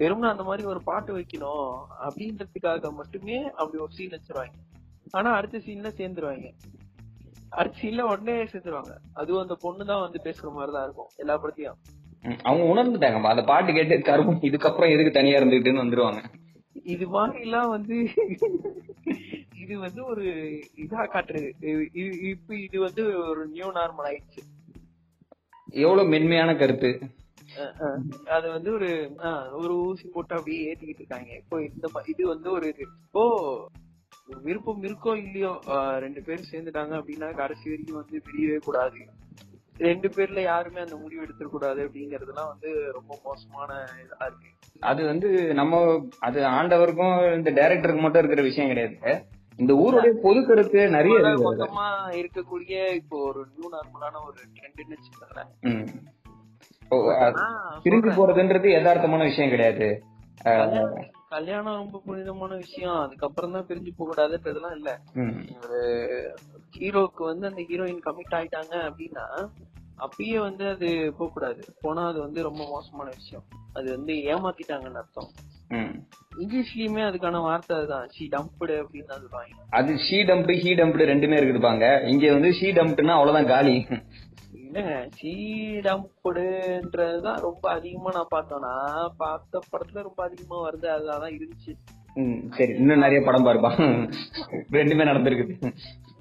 [0.03, 1.67] வெறும் அந்த மாதிரி ஒரு பாட்டு வைக்கணும்
[2.03, 4.57] அப்படின்றதுக்காக மட்டுமே அப்படி ஒரு சீன் வச்சிருவாங்க.
[5.11, 6.47] ஆனா அடுத்த சீன்ல சேர்ந்துருவாங்க.
[7.49, 11.79] அடுத்த சீன்ல உடனே சேர்த்துருவாங்க அதுவும் அந்த பொண்ணு தான் வந்து பேசுற மாதிரிதான் இருக்கும் எல்லா படத்தையும்.
[12.43, 13.23] அவங்க உணர்ந்துட்டாங்க.
[13.23, 16.23] அந்த பாட்டு கேட்டு கரும்பு இதுக்கப்புறம் எதுக்கு தனியா இருந்துகிட்டுன்னு வந்துருவாங்க.
[16.85, 17.97] இது மாதிரி எல்லாம் வந்து
[19.63, 20.25] இது வந்து ஒரு
[20.77, 21.49] இதா காட்டுறது.
[22.31, 24.43] இப்ப இது வந்து ஒரு நியூ நார்மல் ஆயிடுச்சு.
[25.71, 26.91] எவ்வளவு மென்மையான கருத்து.
[28.37, 28.91] அது வந்து ஒரு
[29.61, 31.31] ஒரு ஊசி போட்டு அப்படியே ஏத்திக்கிட்டு இருக்காங்க.
[31.43, 32.69] இப்போ இந்த இது வந்து ஒரு
[33.07, 33.25] இப்போ
[34.47, 35.53] விருப்பம் இருக்கோ இல்லையோ
[36.05, 39.01] ரெண்டு பேரும் சேர்ந்துட்டாங்க அப்படின்னா கடைசி வரைக்கும் வந்து பிரியவே கூடாது.
[39.87, 43.71] ரெண்டு பேர்ல யாருமே அந்த முடிவு எடுத்துடக்கூடாது அப்படிங்கறதுலாம் வந்து ரொம்ப மோசமான
[44.03, 44.51] இதா இருக்கு.
[44.91, 45.29] அது வந்து
[45.61, 45.81] நம்ம
[46.29, 48.97] அது ஆண்டவருக்கும் இந்த டைரக்டருக்கு மட்டும் இருக்கிற விஷயம் கிடையாது.
[49.63, 51.17] இந்த ஊருடைய பொது கருத்து நிறைய.
[51.47, 51.89] மொத்தமா
[52.21, 55.51] இருக்கக்கூடிய இப்போ ஒரு நியூ நார்மலான ஒரு ட்ரெண்ட்னு வச்சுக்கோங்களேன்.
[57.85, 58.11] பிரிஞ்சு.
[58.19, 59.89] போறதுன்றது யதார்த்தமான விஷயம் கிடையாது.
[61.29, 62.99] கல்யாணம் ரொம்ப புனிதமான விஷயம்.
[63.01, 64.91] அதுக்கப்புறம் தான் பிரிஞ்சு போக கூடாதுன்றதுலாம் இல்ல.
[65.63, 65.81] ஒரு
[66.79, 69.27] ஹீரோக்கு வந்து அந்த ஹீரோயின் கமிட் ஆயிட்டாங்க அப்படின்னா
[70.05, 71.65] அப்பயே வந்து அது போக கூடாது.
[71.81, 73.45] போனா அது வந்து ரொம்ப மோசமான விஷயம்.
[73.73, 75.31] அது வந்து ஏமாத்திட்டாங்கன்னு அர்த்தம்.
[76.39, 78.09] இங்கிலீஷ்லயுமே அதுக்கான வார்த்தை அதுதான்.
[78.09, 79.57] ஷி டம்ப்டு அப்படின்னு சொல்லுவாங்க.
[79.71, 82.07] அது ஷீ டம்ப்டு ஹீ டம்ப்டு ரெண்டுமே இருக்குதுப்பாங்க.
[82.07, 83.77] இங்க வந்து ஷீ டம்ப்டுனா அவ்வளவுதான் காலி.
[84.73, 85.31] இல்லங்க ஷீ
[85.87, 88.71] டம்ப்டுன்றதுதான் ரொம்ப அதிகமா நான் பார்த்தோம்னா
[89.17, 91.73] பார்த்த படத்துல ரொம்ப அதிகமா வருது அதுதான் இருந்துச்சு.
[92.17, 92.73] ம், சரி.
[92.73, 93.71] இன்னும் நிறைய படம் பாருப்பா.
[94.77, 95.55] ரெண்டுமே நடந்திருக்குது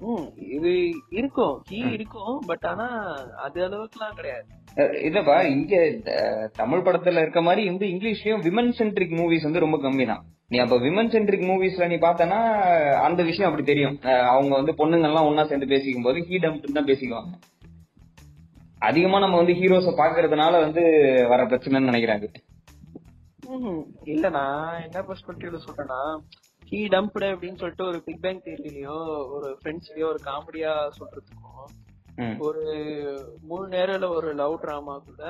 [0.00, 0.70] ம் இது
[1.10, 1.54] இருக்கும்.
[1.68, 2.86] கீ இருக்கும் பட் ஆனா
[3.36, 4.46] அது அளவுக்குலாம் கிடையாது.
[5.08, 5.74] இல்லப்பா இங்க
[6.56, 10.22] தமிழ் படத்துல இருக்க மாதிரி வந்து இங்கிலீஷ்லயும் விமன் சென்ட்ரிக் மூவிஸ் வந்து ரொம்ப கம்மி தான்.
[10.48, 12.40] நீ அப்ப விமன் சென்ட்ரிக் மூவிஸ்ல நீ பார்த்தனா
[13.08, 13.96] அந்த விஷயம் அப்படி தெரியும்.
[14.34, 17.32] அவங்க வந்து பொண்ணுங்க எல்லாம் ஒன்னா சேர்ந்து பேசிக்கும் போது ஹீ டம்ப்டு தான் பேசிக்குவாங்க.
[18.82, 20.82] அதிகமா நம்ம வந்து ஹீரோஸ பாக்குறதுனால வந்து
[21.28, 22.26] வர பிரச்சனைன்னு நினைக்கிறாங்க.
[24.04, 26.00] இல்ல நான் என்ன பெர்ஸ்பெக்டிவ்ல சொல்றேன்னா
[26.62, 28.96] ஹீ டம்ப்டு அப்படின்னு சொல்லிட்டு ஒரு பிக் பேங் தேரியிலயோ
[29.36, 31.48] ஒரு ஃப்ரெண்ட்ஸ்லயோ ஒரு காமெடியா சொல்றதுக்கும்.
[32.38, 32.62] ஒரு
[33.42, 35.22] மூணு நேரம்ல ஒரு லவ் டிராமா கூட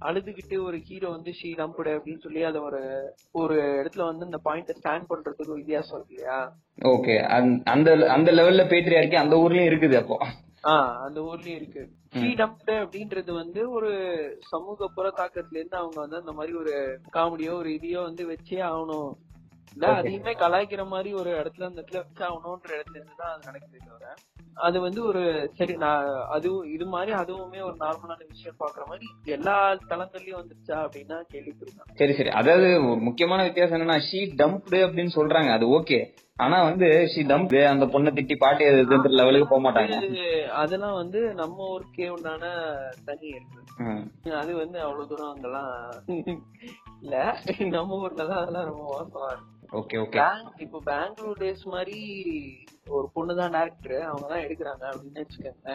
[0.00, 2.80] அழுதுகிட்டு ஒரு ஹீரோ வந்து ஷீ டம்ப்டு அப்படின்னு சொல்லி அத ஒரு
[3.32, 6.38] ஒரு இடத்துல வந்து இந்த பாயிண்ட ஸ்டாண்ட் பண்றதுக்கு வித்தியாசம் இருக்கு இல்லையா?
[6.92, 7.14] ஓகே
[7.68, 10.18] அந்த அந்த லெவல்ல பேட்ரியார்க்கி அந்த ஊர்லயும் இருக்குது அப்போ.
[11.04, 11.82] அந்த ஊர்லயும் இருக்கு.
[12.12, 13.90] ஃப்ரீடம்டு அப்படின்றது வந்து ஒரு
[14.48, 16.74] சமூக புற தாக்கத்துல இருந்து அவங்க வந்து அந்த மாதிரி ஒரு
[17.12, 19.12] காமெடியோ ஒரு இதையோ வந்து வச்சே ஆகணும்.
[19.76, 23.78] இல்ல அதையுமே கலாய்க்கிற மாதிரி ஒரு இடத்துல அந்த இடத்துல வச்சு ஆகணும்ன்ற இடத்துல இருந்து தான் அது நடக்குது
[23.78, 24.12] தவிர
[24.56, 25.22] அது வந்து ஒரு
[25.56, 29.56] சரி நான் அதுவும் இது மாதிரி அதுவுமே ஒரு நார்மலான விஷயம் பாக்குற மாதிரி எல்லா
[29.90, 31.96] தளங்கள்லயும் வந்துருச்சா அப்படின்னா கேள்விப்பட்டிருக்கேன்.
[31.98, 32.30] சரி சரி.
[32.30, 35.50] அதாவது ஒரு முக்கியமான வித்தியாசம் என்னன்னா ஷீ டம்ப்டு அப்படின்னு சொல்றாங்க.
[35.50, 35.98] அது ஓகே
[36.36, 37.20] ஆனா வந்து ஷீ
[37.72, 39.96] அந்த பொண்ணை திட்டி பாட்டி எதுன்ற லெவலுக்கு போக மாட்டாங்க.
[40.62, 42.44] அதெல்லாம் வந்து நம்ம ஊருக்கே உண்டான
[43.08, 43.60] தண்ணி இருக்கு.
[44.40, 45.70] அது வந்து அவ்வளவு தூரம் அங்கெல்லாம்
[47.02, 47.14] இல்ல.
[47.76, 49.50] நம்ம ஊர்ல தான் அதெல்லாம் ரொம்ப மோசமா இருக்கு.
[49.80, 50.18] ஓகே ஓகே
[50.64, 51.98] இப்போ பெங்களூர் டேஸ் மாதிரி
[52.96, 55.72] ஒரு பொண்ணு தான் டேரக்டர் அவங்க தான் எடுக்கிறாங்க அப்படின்னு வச்சுக்கோங்க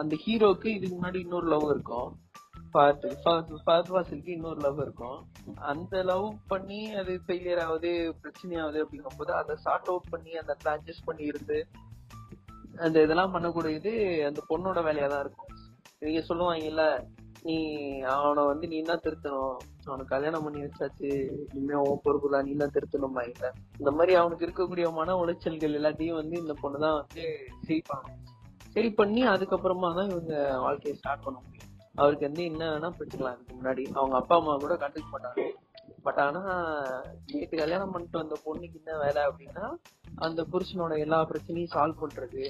[0.00, 2.10] அந்த ஹீரோக்கு இதுக்கு முன்னாடி இன்னொரு லவ் இருக்கும்.
[2.76, 5.18] பார்த்து பார்த்து ஃபஹத் வாசிலுக்கு இன்னொரு லவ் இருக்கும்.
[5.70, 10.74] அந்த லவ் பண்ணி அது ஃபெயிலியர் ஆகுது பிரச்சனை ஆகுது அப்படிங்கும்போது அதை சார்ட் அவுட் பண்ணி அந்த இடத்துல
[10.76, 11.58] அட்ஜஸ்ட் பண்ணி இருந்து
[12.84, 13.90] அந்த இதெல்லாம் பண்ணக்கூடியது
[14.28, 15.50] அந்த பொண்ணோட வேலையா தான் இருக்கும்.
[16.04, 16.84] நீங்க சொல்லுவாங்கல்ல
[17.46, 17.56] நீ
[18.14, 19.56] அவனை வந்து நீ தான் திருத்தணும்.
[19.86, 21.08] அவனுக்கு கல்யாணம் பண்ணி வச்சாச்சு
[21.54, 23.46] இனிமே உன் பொறுப்பு தான் நீ தான் திருத்தணும் இல்ல
[23.80, 27.24] இந்த மாதிரி அவனுக்கு இருக்கக்கூடிய மன உளைச்சல்கள் எல்லாத்தையும் வந்து இந்த பொண்ணு தான் வந்து
[27.66, 28.20] சரி பண்ணணும்
[28.76, 30.34] சரி பண்ணி அதுக்கப்புறமா தான் இவங்க
[30.66, 31.71] வாழ்க்கையை ஸ்டார்ட் பண்ண முடியும்.
[31.94, 35.42] அவருக்கு வந்து என்ன வேணா பிரச்சனை அதுக்கு முன்னாடி அவங்க அப்பா அம்மா கூட கண்டுக்க மாட்டாங்க
[36.02, 36.40] பட் ஆனா
[37.26, 39.66] நேற்று கல்யாணம் பண்ணிட்டு வந்த பொண்ணுக்கு என்ன வேலை அப்படின்னா
[40.16, 42.42] அந்த புருஷனோட எல்லா பிரச்சனையும் சால்வ் பண்றது.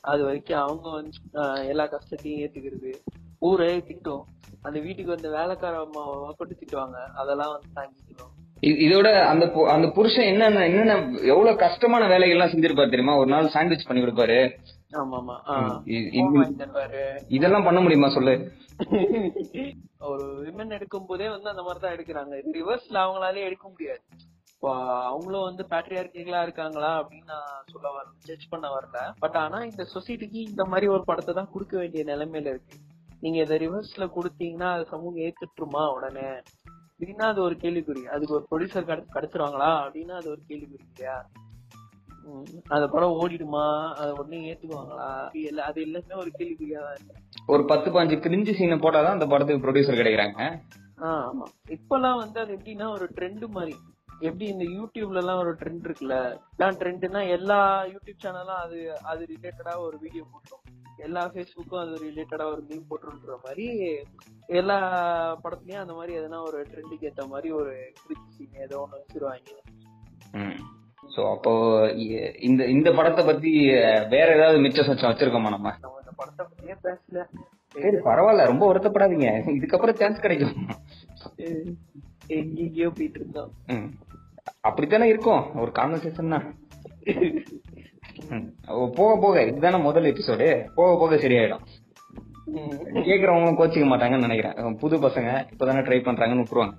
[0.00, 2.92] அது வரைக்கும் அவங்க வந்து ஆஹ், எல்லா கஷ்டத்தையும் ஏத்துக்கிறது.
[3.38, 4.22] ஊரே திட்டும்.
[4.62, 6.94] அந்த வீட்டுக்கு வந்த வேலைக்கார அம்மாவை போட்டு திட்டுவாங்க.
[7.14, 8.32] அதெல்லாம் வந்து தாங்கிக்கணும்.
[8.62, 10.94] இதோட அந்த அந்த புருஷன் என்னென்ன என்னென்ன
[11.24, 13.16] எவ்வளவு கஷ்டமான வேலைகள்லாம் செஞ்சிருப்பாரு தெரியுமா?
[13.16, 14.38] ஒரு நாள் சாண்ட்விச் பண்ணி கொடுப்பாரு.
[17.30, 18.34] இதெல்லாம் பண்ண முடியுமா சொல்லு?
[20.10, 24.02] ஒரு விமன் எடுக்கும் போதே வந்து அந்த மாதிரி தான் எடுக்கிறாங்க ரிவர்ஸ்ல அவங்களாலே எடுக்க முடியாது.
[25.08, 28.98] அவங்களும் வந்து பேட்ரியார்கிகளா இருக்காங்களா அப்படின்னு நான் சொல்ல வரல ஜட்ஜ் பண்ண வரல.
[29.18, 32.76] பட் ஆனா இந்த சொசைட்டிக்கு இந்த மாதிரி ஒரு படத்தை தான் கொடுக்க வேண்டிய நிலைமையில இருக்கு.
[33.22, 36.28] நீங்க இதை ரிவர்ஸ்ல கொடுத்தீங்கன்னா அது சமூகம் ஏத்துட்டுருமா உடனே?
[36.90, 38.02] அப்படின்னா அது ஒரு கேள்விக்குறி.
[38.08, 41.16] அதுக்கு ஒரு ப்ரொடியூசர் கிடைச்சிருவாங்களா அப்படின்னா அது ஒரு கேள்விக்குறி இல்லையா?
[42.68, 43.92] அந்த படம் ஓடிடுமா?
[43.92, 45.26] அதை உடனே ஏத்துக்குவாங்களா?
[45.26, 46.96] அது எல்லா- அது எல்லாமே ஒரு கேள்விக்குறியா
[47.46, 50.60] ஒரு பத்து பாஞ்சு கிரிஞ்சு சீனை போட்டாதான் அந்த படத்துக்கு ப்ரொடியூசர் கிடைக்கிறாங்க.
[50.96, 51.42] ஆமா.
[51.68, 53.76] இப்பெல்லாம் வந்து அது எப்படின்னா ஒரு ட்ரெண்ட் மாதிரி.
[54.18, 56.40] எப்படி இந்த யூடியூப்ல எல்லாம் ஒரு ட்ரெண்ட் இருக்குல்ல?
[56.56, 60.78] எல்லாம் ட்ரெண்ட்னா எல்லா யூடியூப் சேனலும் அது அது ரிலேட்டடா ஒரு வீடியோ போட்டுரும்.
[60.96, 63.96] எல்லா ஃபேஸ்புக்கும் அது ரிலேட்டடா ஒரு மீன் போட்டுருன்ற மாதிரி
[64.46, 67.92] எல்லா படத்துலயும் அந்த மாதிரி எதனா ஒரு ட்ரெண்டுக்கு ஏத்த மாதிரி ஒரு
[68.52, 69.48] ஏதோ ஒண்ணு வச்சிருவாங்க.
[71.04, 71.52] சோ அப்போ
[72.40, 73.50] இந்த இந்த படத்தை பத்தி
[74.08, 75.72] வேற ஏதாவது மிச்ச சொச்சம் வச்சிருக்கோமா நம்ம?
[75.80, 77.22] நம்ம இந்த படத்தை பத்தியே பேசல
[77.74, 79.28] சரி பரவாயில்ல ரொம்ப வருத்தப்படாதீங்க.
[79.50, 80.54] இதுக்கப்புறம் சான்ஸ் கிடைக்கும்.
[81.38, 81.68] அஹ்
[82.28, 83.52] எங்கெங்கயோ போயிட்டு இருந்தோம்.
[84.60, 85.56] அப்படித்தானே இருக்கும்.
[85.56, 86.46] ஒரு கான்வர்சேஷன் தான்
[88.30, 88.48] ம்.
[88.68, 91.64] ஓ, போக போக இதுதானே முதல் எபிசோடு போக போக சரியாயிடும்.
[93.02, 94.76] கேக்குறவங்க கோச்சிக்க மாட்டாங்கன்னு நினைக்கிறேன்.
[94.76, 96.76] புது பசங்க இப்பதானே ட்ரை பண்றாங்கன்னு விட்டுருவாங்க.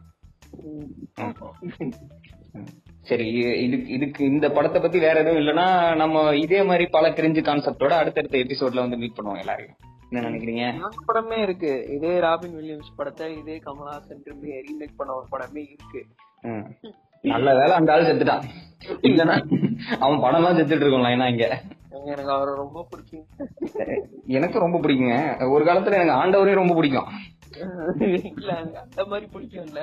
[3.10, 3.28] சரி
[3.66, 5.68] இதுக்கு இதுக்கு இந்த படத்தை பத்தி வேற எதுவும் இல்லைன்னா
[6.02, 9.78] நம்ம இதே மாதிரி பல கிரிஞ்சு கான்செப்டோட அடுத்தடுத்த எபிசோட்ல வந்து மீட் பண்ணுவோம் எல்லாரையும்.
[10.10, 10.64] என்ன நினைக்கிறீங்க?
[11.10, 11.72] படமே இருக்கு.
[11.96, 16.02] இதே ராபின் வில்லியம்ஸ் படத்தை இதே கமலஹாசன் திரும்பி ரீமேக் பண்ண ஒரு படமே இருக்கு.
[17.24, 18.46] நல்ல வேலை அந்த ஆள் செத்துட்டான்.
[19.10, 19.36] இல்லன்னா
[20.04, 21.48] அவன் படம் தான் செத்துட்டு இருக்கோம் லைனா இங்க.
[22.14, 23.26] எனக்கு அவரை ரொம்ப பிடிக்கும்.
[24.38, 25.18] எனக்கு ரொம்ப பிடிக்குங்க.
[25.56, 27.10] ஒரு காலத்துல எனக்கு ஆண்டவரையும் ரொம்ப பிடிக்கும்.
[28.38, 28.52] இல்ல
[28.84, 29.80] அந்த மாதிரி பிடிக்கும் இல்ல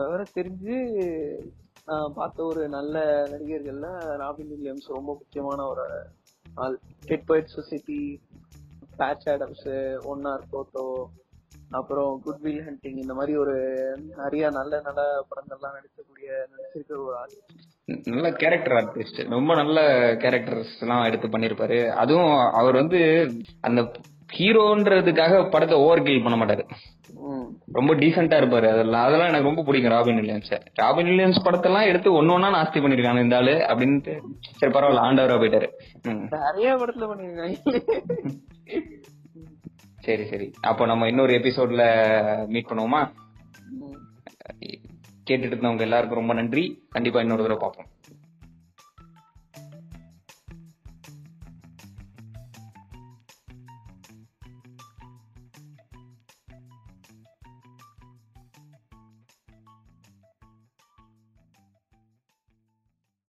[0.00, 0.76] விவரம் தெரிஞ்சு
[2.14, 2.96] பார்த்த ஒரு நல்ல
[3.30, 3.86] நடிகர்கள்ல
[4.16, 5.86] ராபின் வில்லியம்ஸ் ரொம்ப முக்கியமான ஒரு
[6.54, 6.76] ஆள்.
[7.06, 8.20] Dead Poets Society
[8.96, 9.66] Patch Adams
[10.04, 10.84] one or photo
[11.70, 13.56] அப்புறம் குட்வில் ஹண்டிங் இந்த மாதிரி ஒரு
[14.16, 17.34] நிறைய நல்ல நல்ல படங்கள்லாம் நடிக்கக்கூடிய நடிச்சிருக்கிற ஒரு ஆள்.
[18.04, 19.80] நல்ல கேரக்டர் ஆர்டிஸ்ட் ரொம்ப நல்ல
[20.24, 21.88] கேரக்டர்ஸ் எல்லாம் எடுத்து பண்ணிருப்பாரு.
[22.04, 23.00] அதுவும் அவர் வந்து
[23.60, 23.82] அந்த
[24.38, 26.64] ஹீரோன்றதுக்காக படத்தை ஓவர் கில் பண்ண மாட்டாரு.
[27.72, 29.04] ரொம்ப டீசெண்டா இருப்பாரு அதெல்லாம்.
[29.06, 30.52] அதெல்லாம் எனக்கு ரொம்ப பிடிக்கும் ராபின் வில்லியம்ஸ்.
[30.74, 34.14] ராபின் வில்லியம்ஸ் படத்தெல்லாம் எடுத்து ஒன்னு ஒன்னா நாஸ்தி பண்ணிருக்காங்க இந்த ஆளு அப்படின்ட்டு.
[34.58, 35.68] சரி பரவாயில்ல ஆண்டவரா போயிட்டாரு.
[36.30, 37.56] நிறைய படத்துல பண்ணிருக்காங்க.
[40.06, 40.50] சரி சரி.
[40.60, 41.84] அப்போ நம்ம இன்னொரு எபிசோட்ல
[42.46, 43.02] மீட் பண்ணுவோமா.
[45.30, 46.64] கேட்டுட்டு இருந்தவங்க எல்லாருக்கும் ரொம்ப நன்றி.
[46.90, 47.90] கண்டிப்பா இன்னொரு தடவை பார்ப்போம்.